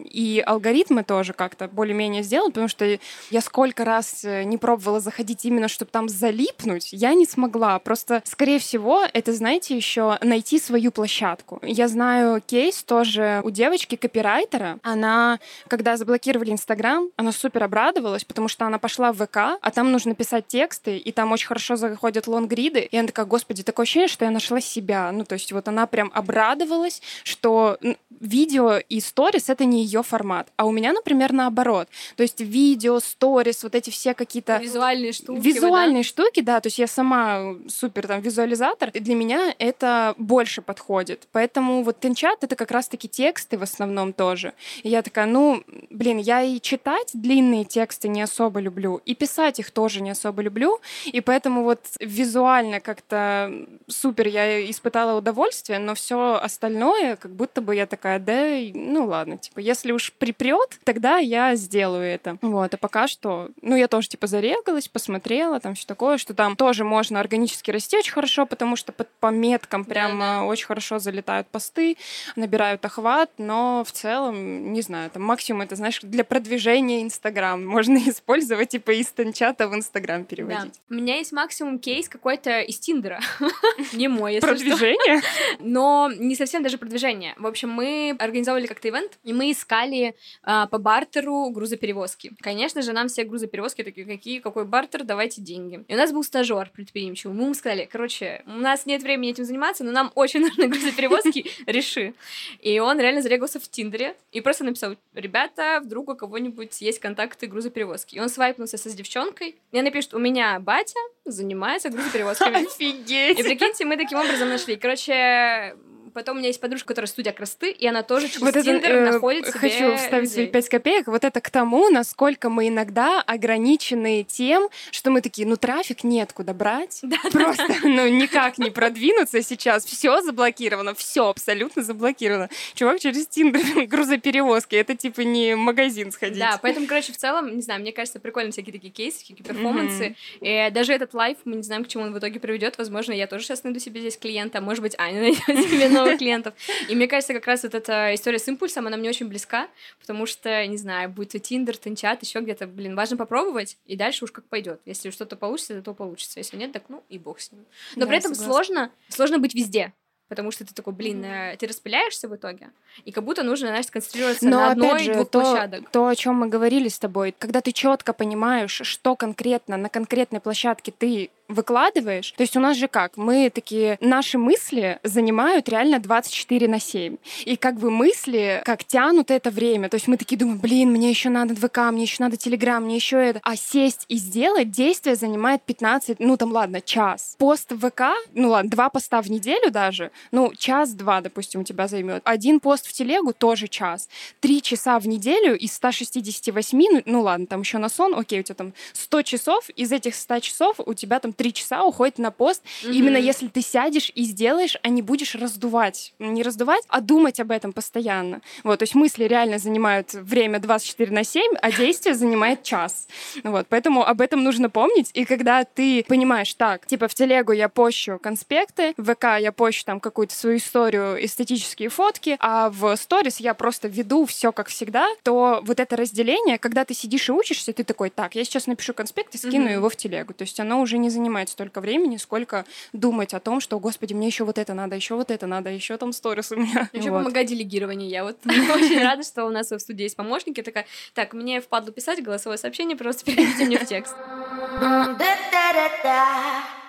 [0.00, 2.98] и алгоритмы тоже как-то более-менее сделают, потому что
[3.30, 7.78] я сколько раз э, не пробовала заходить именно, чтобы там залипнуть, я не смогла.
[7.78, 11.60] Просто, скорее всего, это, знаете, еще найти свою площадку.
[11.62, 14.78] Я знаю кейс тоже у девочки копирайтера.
[14.82, 19.92] Она, когда заблокировали Инстаграм, она супер обрадовалась, потому что она пошла в ВК, а там
[19.92, 22.80] нужно писать тексты, и там очень хорошо заходят лонгриды.
[22.80, 25.10] И она такая, господи, такое ощущение, что я нашла себя.
[25.12, 27.78] Ну, то есть вот она прям обрадовалась, что
[28.20, 30.48] видео и сторис— это не ее формат.
[30.56, 31.88] А у меня, например, наоборот.
[32.16, 35.38] То есть видео, сторис, вот эти все какие-то Визуальные штуки.
[35.38, 35.48] вы, да?
[35.48, 40.62] Визуальные штуки, да, то есть я сама супер там визуализатор, и для меня это больше
[40.62, 41.28] подходит.
[41.32, 44.52] Поэтому вот тенчат— это как раз-таки тексты в основном тоже.
[44.82, 49.58] И я такая, ну, блин, я и читать длинные тексты не особо люблю, и писать
[49.58, 53.52] их тоже не особо люблю, и поэтому вот визуально как-то
[53.88, 59.38] супер я испытала удовольствие, но все остальное, как будто бы я такая, да, ну ладно,
[59.38, 62.38] типа, если уж припрет, тогда я сделаю это.
[62.42, 66.56] Вот, а пока что, ну, я тоже, типа, зарегалась, посмотрела, там все такое, что там
[66.56, 71.46] тоже можно органически расти очень хорошо, потому что под, по меткам прямо очень хорошо залетают
[71.48, 71.96] посты,
[72.36, 77.98] набирают охват, но в целом, не знаю, там максимум это, знаешь, для продвижения Инстаграм можно
[77.98, 80.26] использовать, типа, из Тенчата в Инстаграм Да.
[80.26, 80.80] переводить.
[80.88, 83.20] У меня есть максимум кейс какой-то из Тиндера.
[83.92, 84.56] Не мой, если что.
[84.56, 85.20] Продвижение?
[85.60, 87.34] но не совсем даже продвижение.
[87.36, 92.32] В общем, мы организовывали как-то ивент, и мы искали а, по бартеру грузоперевозки.
[92.40, 95.84] Конечно же, нам все грузоперевозки такие, какие, какой бартер, давайте деньги.
[95.88, 97.34] И у нас был стажер предприимчивый.
[97.34, 101.46] Мы ему сказали, короче, у нас нет времени этим заниматься, но нам очень нужны грузоперевозки,
[101.66, 102.14] реши.
[102.60, 107.46] И он реально зарегался в Тиндере и просто написал, ребята, вдруг у кого-нибудь есть контакты
[107.46, 108.14] грузоперевозки.
[108.14, 112.62] И он свайпнулся со с девчонкой, и она пишет, у меня батя занимается грузоперевозками.
[112.62, 113.38] И Офигеть!
[113.38, 114.76] прикиньте, мы таким образом нашли.
[114.76, 115.74] Короче,
[116.12, 118.92] Потом у меня есть подружка, которая студия красоты, и она тоже через Вот это, Тиндер
[118.92, 120.52] э, находит себе хочу вставить свои людей.
[120.52, 121.06] пять копеек.
[121.06, 126.32] Вот это к тому, насколько мы иногда ограничены тем, что мы такие, ну трафик нет
[126.32, 127.02] куда брать.
[127.32, 129.84] Просто, ну никак не продвинуться сейчас.
[129.84, 132.48] Все заблокировано, все абсолютно заблокировано.
[132.74, 134.76] Чувак через Тиндер грузоперевозки.
[134.76, 136.38] Это типа не магазин сходить.
[136.38, 140.16] Да, поэтому, короче, в целом, не знаю, мне кажется, прикольно всякие такие кейсы, всякие перформансы.
[140.40, 142.78] И даже этот лайф, мы не знаем, к чему он в итоге приведет.
[142.78, 146.54] Возможно, я тоже сейчас найду себе здесь клиента, может быть, Аня найдет себе новых клиентов.
[146.88, 149.68] И мне кажется, как раз вот эта история с импульсом, она мне очень близка,
[150.00, 154.24] потому что, не знаю, будь то Тиндер, Тинчат, еще где-то, блин, важно попробовать, и дальше
[154.24, 154.80] уж как пойдет.
[154.84, 156.38] Если что-то получится, то получится.
[156.40, 157.64] Если нет, так ну и бог с ним.
[157.96, 158.52] Но Да, при этом согласна.
[158.64, 159.92] сложно, сложно быть везде.
[160.28, 162.70] Потому что ты такой, блин, э, ты распыляешься в итоге,
[163.04, 165.90] и как будто нужно, знаешь, сконцентрироваться Но на опять же, одной-двух то, площадок.
[165.90, 170.40] то, о чем мы говорили с тобой, когда ты четко понимаешь, что конкретно на конкретной
[170.40, 172.32] площадке ты выкладываешь.
[172.32, 173.16] То есть у нас же как?
[173.16, 173.98] Мы такие...
[174.00, 177.16] Наши мысли занимают реально 24 на 7.
[177.44, 179.88] И как бы мысли как тянут это время.
[179.88, 182.96] То есть мы такие думаем, блин, мне еще надо ВК, мне еще надо Телеграм, мне
[182.96, 183.40] еще это.
[183.42, 187.36] А сесть и сделать действие занимает 15, ну там ладно, час.
[187.38, 188.02] Пост в ВК,
[188.34, 192.22] ну ладно, два поста в неделю даже, ну час-два, допустим, у тебя займет.
[192.24, 194.08] Один пост в телегу тоже час.
[194.40, 198.42] Три часа в неделю из 168, ну, ну ладно, там еще на сон, окей, у
[198.42, 202.30] тебя там 100 часов, из этих 100 часов у тебя там 3 часа уходит на
[202.30, 202.62] пост.
[202.84, 202.92] Мгм.
[202.92, 206.14] Именно если ты сядешь и сделаешь, а не будешь раздувать.
[206.20, 208.42] Не раздувать, а думать об этом постоянно.
[208.62, 213.08] Вот, то есть мысли реально занимают время 24 на 7, а действие занимает час.
[213.42, 215.10] Вот, поэтому об этом нужно помнить.
[215.14, 219.84] И когда ты понимаешь, так, типа в телегу я пощу конспекты, в ВК я пощу
[219.84, 225.08] там какую-то свою историю, эстетические фотки, а в сторис я просто веду все как всегда,
[225.24, 228.94] то вот это разделение, когда ты сидишь и учишься, ты такой, так, я сейчас напишу
[228.94, 229.72] конспект и скину Мгм.
[229.72, 230.34] его в телегу.
[230.34, 234.26] То есть оно уже не занимает столько времени, сколько думать о том, что, господи, мне
[234.26, 236.88] еще вот это надо, еще вот это надо, еще там сторис у меня.
[236.92, 237.18] Еще Вот.
[237.18, 238.08] помогать делегированию.
[238.08, 240.62] Я вот очень рада, что у нас в студии есть помощники.
[240.62, 244.14] Такая, так, мне впадло писать голосовое сообщение, просто переведите мне в текст.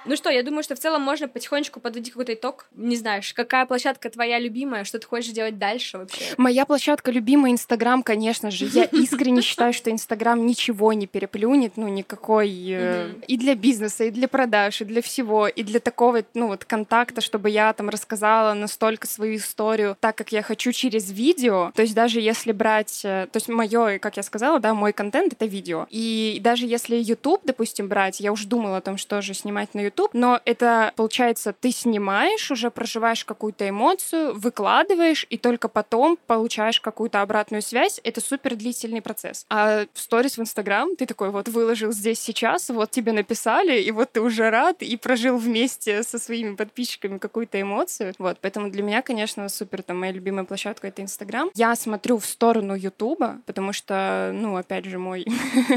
[0.06, 2.66] Ну что, я думаю, что в целом можно потихонечку подводить какой-то итог.
[2.76, 6.26] Не знаешь, какая площадка твоя любимая, что ты хочешь делать дальше вообще?
[6.38, 8.66] Моя площадка любимая Инстаграм, конечно же.
[8.66, 14.12] Я искренне считаю, что Инстаграм ничего не переплюнет, ну, никакой э, и для бизнеса, и
[14.12, 18.54] для продаж, и для всего, и для такого, ну, вот контакта, чтобы я там рассказала
[18.54, 21.72] настолько свою историю так, как я хочу через видео.
[21.76, 25.34] То есть даже если брать, э, то есть мое, как я сказала, да, мой контент—
[25.34, 25.88] это видео.
[25.90, 29.80] И даже если YouTube, допустим, брать, я уже думала о том, что же снимать на
[29.80, 36.80] YouTube, но это, получается, ты снимаешь, уже проживаешь какую-то эмоцию, выкладываешь, и только потом получаешь
[36.80, 38.00] какую-то обратную связь.
[38.04, 39.46] Это супер длительный процесс.
[39.50, 43.92] А в сторис в Инстаграм ты такой вот выложил здесь сейчас, вот тебе написали, и
[43.92, 48.14] вот ты уже рад, и прожил вместе со своими подписчиками какую-то эмоцию.
[48.18, 51.50] Вот, поэтому для меня, конечно, супер, там, моя любимая площадка— это Инстаграм.
[51.54, 55.26] Я смотрю в сторону Ютуба, потому что, ну, опять же, мой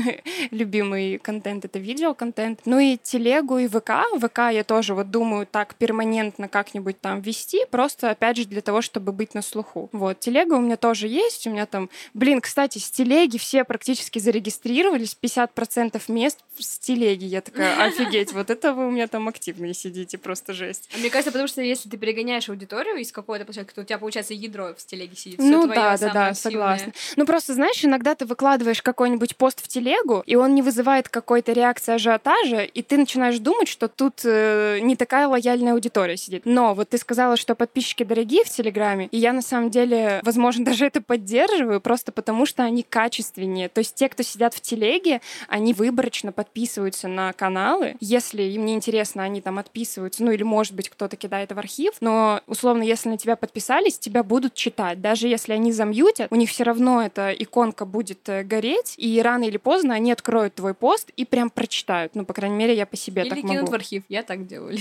[0.50, 2.60] любимый контент— это видеоконтент.
[2.64, 3.90] Ну и телегу, и ВК.
[4.18, 8.82] ВК я тоже вот думаю так перманентно как-нибудь там вести, просто, опять же, для того,
[8.82, 9.88] чтобы быть на слуху.
[9.92, 11.90] Вот, телега у меня тоже есть, у меня там...
[12.14, 17.24] Блин, кстати, с телеги все практически зарегистрировались, 50% мест с телеги.
[17.24, 20.88] Я такая, офигеть, вот это вы у меня там активные сидите, просто жесть.
[20.94, 23.98] А Мне кажется, потому что если ты перегоняешь аудиторию из какой-то площадки, то у тебя,
[23.98, 25.38] получается, ядро в телеге сидит.
[25.38, 26.92] Ну да, да, да, согласна.
[27.16, 31.52] Ну просто, знаешь, иногда ты выкладываешь какой-нибудь пост в телегу, и он не вызывает какой-то
[31.52, 36.42] реакции ажиотажа, и ты начинаешь думать, что тут э, не такая лояльная аудитория сидит.
[36.44, 40.64] Но вот ты сказала, что подписчики дорогие в Телеграме, и я на самом деле, возможно,
[40.66, 43.68] даже это поддерживаю, просто потому что они качественнее.
[43.68, 47.96] То есть те, кто сидят в телеге, они выборочно подписываются на каналы.
[48.00, 51.94] Если им не интересно, они там отписываются, ну или, может быть, кто-то кидает в архив,
[52.00, 55.00] но, условно, если на тебя подписались, тебя будут читать.
[55.00, 59.44] Даже если они замьютят, у них все равно эта иконка будет э, гореть, и рано
[59.44, 62.14] или поздно они откроют твой пост и прям прочитают.
[62.14, 63.66] Ну, по крайней мере, я по себе Или так могу.
[63.66, 64.02] в архив.
[64.08, 64.78] Я так делаю.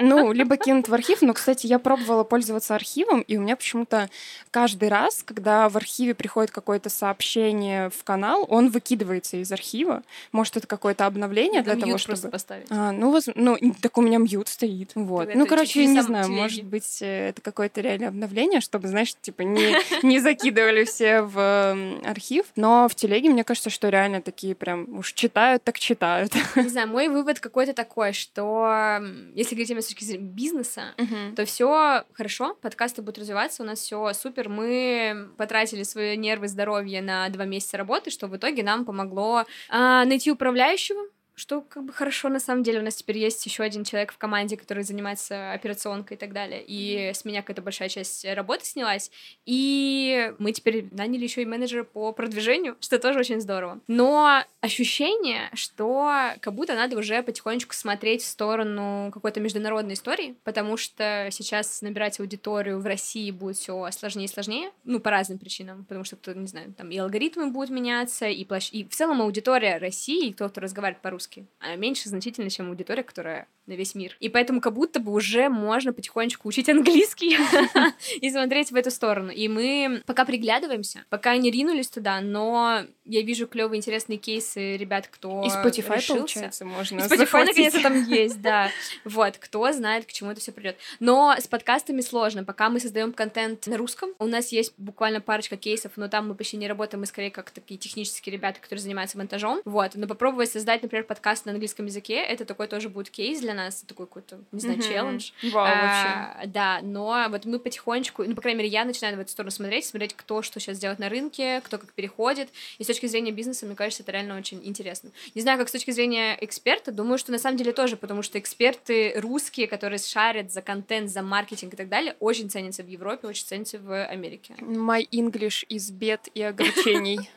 [0.00, 1.22] Ну, либо кинут в архив.
[1.22, 4.08] Но, кстати, я пробовала пользоваться архивом, и у меня почему-то
[4.50, 10.02] каждый раз, когда в архиве приходит какое-то сообщение в канал, он выкидывается из архива.
[10.32, 12.30] Может, это какое-то обновление для Там того, чтобы...
[12.30, 12.66] поставить.
[12.70, 14.92] А, ну, воз- ну, так у меня мьют стоит.
[14.94, 15.28] Вот.
[15.28, 16.40] Это ну, короче, чуть-чуть не знаю, телеги.
[16.40, 21.76] может быть, э, это какое-то реальное обновление, чтобы, знаешь, типа не, не закидывали все в
[22.04, 22.46] архив.
[22.56, 26.32] Но в телеге, мне кажется, что реально такие прям уж читают, так читают.
[26.56, 28.27] Не знаю, мой вывод какой-то такой, что
[28.64, 30.94] м, если говорить именно с точки зрения бизнеса,
[31.34, 34.48] то все хорошо, подкасты будут развиваться, у нас все супер.
[34.48, 40.04] Мы потратили свои нервы, здоровье на два месяца работы, что в итоге нам помогло а,
[40.04, 41.00] найти управляющего,
[41.38, 42.80] что как бы хорошо на самом деле.
[42.80, 46.62] У нас теперь есть еще один человек в команде, который занимается операционкой и так далее.
[46.66, 49.10] И с меня какая-то большая часть работы снялась.
[49.46, 53.80] И мы теперь наняли еще и менеджера по продвижению, что тоже очень здорово.
[53.86, 60.76] Но ощущение, что как будто надо уже потихонечку смотреть в сторону какой-то международной истории, потому
[60.76, 65.84] что сейчас набирать аудиторию в России будет все сложнее и сложнее, ну, по разным причинам,
[65.84, 68.70] потому что, кто, не знаю, там и алгоритмы будут меняться, и, площ...
[68.72, 71.27] и в целом аудитория России, кто, кто разговаривает по-русски,
[71.58, 74.16] она меньше значительно, чем аудитория, которая на весь мир.
[74.18, 77.36] И поэтому как будто бы уже можно потихонечку учить английский
[78.20, 79.30] и смотреть в эту сторону.
[79.30, 85.08] И мы пока приглядываемся, пока не ринулись туда, но я вижу клевые интересные кейсы ребят,
[85.08, 86.14] кто И Spotify, решился.
[86.14, 88.70] получается, можно И Spotify наконец-то там есть, да.
[89.04, 90.76] Вот, кто знает, к чему это все придет.
[91.00, 92.44] Но с подкастами сложно.
[92.44, 96.34] Пока мы создаем контент на русском, у нас есть буквально парочка кейсов, но там мы
[96.34, 99.60] почти не работаем, мы скорее как такие технические ребята, которые занимаются монтажом.
[99.64, 103.54] Вот, но попробовать создать, например, подкаст на английском языке, это такой тоже будет кейс для
[103.58, 105.30] нас, такой какой-то, не знаю, челлендж.
[105.52, 106.48] Вау, А, вообще.
[106.48, 109.86] Да, но вот мы потихонечку, ну, по крайней мере, я начинаю в эту сторону смотреть,
[109.86, 112.48] смотреть, кто что сейчас делает на рынке, кто как переходит.
[112.78, 115.10] И с точки зрения бизнеса, мне кажется, это реально очень интересно.
[115.34, 118.38] Не знаю, как с точки зрения эксперта, думаю, что на самом деле тоже, потому что
[118.38, 123.26] эксперты русские, которые шарят за контент, за маркетинг и так далее, очень ценятся в Европе,
[123.26, 124.54] очень ценятся в Америке.
[124.60, 127.28] My English из бед и огорчений.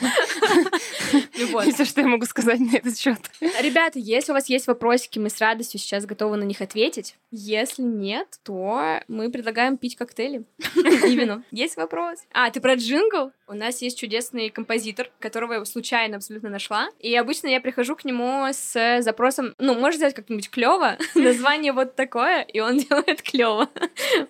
[1.72, 3.18] Все, что я могу сказать на этот счет.
[3.40, 7.16] Ребята, если у вас есть вопросики, мы с радостью сейчас готовы на них ответить.
[7.30, 10.44] Если нет, то мы предлагаем пить коктейли
[10.76, 11.42] и вино.
[11.50, 12.20] Есть вопрос?
[12.32, 13.32] А, ты про джингл?
[13.46, 16.88] У нас есть чудесный композитор, которого я случайно абсолютно нашла.
[16.98, 21.96] И обычно я прихожу к нему с запросом, ну, можешь сделать как-нибудь клево, название вот
[21.96, 23.68] такое, и он делает клево.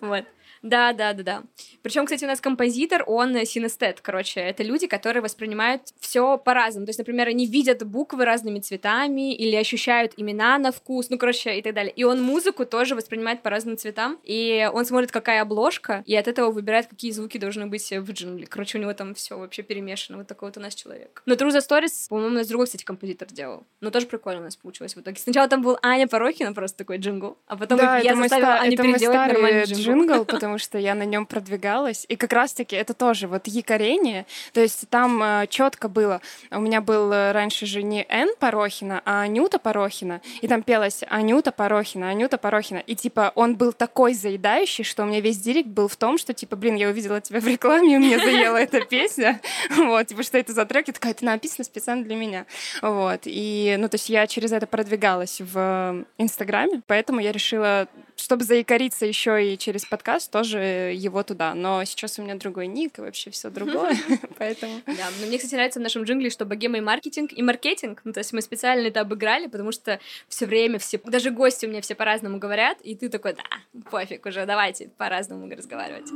[0.00, 0.24] Вот.
[0.62, 1.42] Да, да, да, да.
[1.82, 6.86] Причем, кстати, у нас композитор, он синестет, короче, это люди, которые воспринимают все по-разному.
[6.86, 11.58] То есть, например, они видят буквы разными цветами или ощущают имена на вкус, ну, короче,
[11.58, 11.92] и так далее.
[11.92, 16.28] И он музыку тоже воспринимает по разным цветам, и он смотрит, какая обложка, и от
[16.28, 18.46] этого выбирает, какие звуки должны быть в джингле.
[18.46, 20.18] Короче, у него там все вообще перемешано.
[20.18, 21.22] Вот такой вот у нас человек.
[21.26, 23.64] Но True the Stories, по-моему, у нас другой, кстати, композитор делал.
[23.80, 25.18] Но тоже прикольно у нас получилось в итоге.
[25.18, 28.76] Сначала там был Аня Порохина, просто такой джингл, а потом да, я заставила ста- Аню
[28.76, 29.82] переделать нормальный джингл.
[29.82, 32.06] джингл, потому что я на нем продвигалась.
[32.08, 34.26] И как раз-таки это тоже вот якорение.
[34.52, 36.20] То есть там четко было.
[36.50, 40.20] У меня был э, раньше же не Н Порохина, а Анюта Порохина.
[40.40, 42.78] И там пелось Анюта Порохина, Анюта Порохина.
[42.78, 46.32] И типа он был такой заедающий, что у меня весь директ был в том, что
[46.34, 49.40] типа, блин, я увидела тебя в рекламе, и мне заела эта песня.
[49.90, 50.88] Вот, типа, что это за трек?
[50.88, 52.46] Я такая, это написано специально для меня.
[52.82, 53.22] Вот.
[53.24, 59.06] И, ну, то есть я через это продвигалась в Инстаграме, поэтому я решила, чтобы заикариться
[59.06, 60.58] еще и через подкаст, тоже
[60.94, 61.54] его туда.
[61.54, 63.94] Но сейчас у меня другой ник и вообще все другое,
[64.38, 64.80] поэтому...
[64.86, 68.00] Да, но мне, кстати, нравится в нашем джингле, что богема и маркетинг, и маркетинг.
[68.04, 71.68] Ну, то есть мы специально это обыграли, потому что все время все, даже гости у
[71.68, 76.10] меня все по-разному говорят, и ты такой, да, пофиг уже, давайте по-разному разговаривать.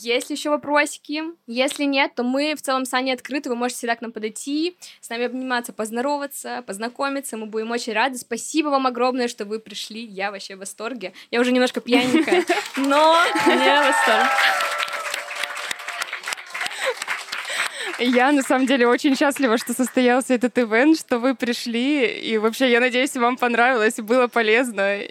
[0.00, 1.22] Есть ли еще вопросики?
[1.46, 4.76] Если нет, то мы в целом с Аней открыты, вы можете всегда к нам подойти,
[5.00, 8.16] с нами обниматься, поздороваться, познакомиться, мы будем очень рады.
[8.16, 11.12] Спасибо вам огромное, что вы пришли, я вообще в восторге.
[11.30, 12.44] Я уже немножко пьяненькая,
[12.76, 14.67] но я в восторге.
[17.98, 22.70] Я, на самом деле, очень счастлива, что состоялся этот ивент, что вы пришли, и вообще,
[22.70, 24.98] я надеюсь, вам понравилось, и было полезно.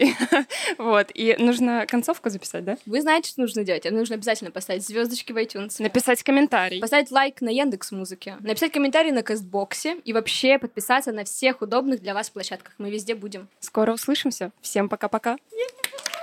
[0.77, 2.77] Вот, и нужно концовку записать, да?
[2.85, 3.89] Вы знаете, что нужно делать?
[3.89, 5.75] Нужно обязательно поставить звездочки в iTunes.
[5.79, 6.79] Написать комментарий.
[6.79, 12.01] Поставить лайк на Яндекс Музыке, написать комментарий на Кастбоксе и вообще подписаться на всех удобных
[12.01, 12.73] для вас площадках.
[12.77, 13.47] Мы везде будем.
[13.59, 14.51] Скоро услышимся.
[14.61, 15.33] Всем пока-пока.
[15.33, 16.16] Yeah.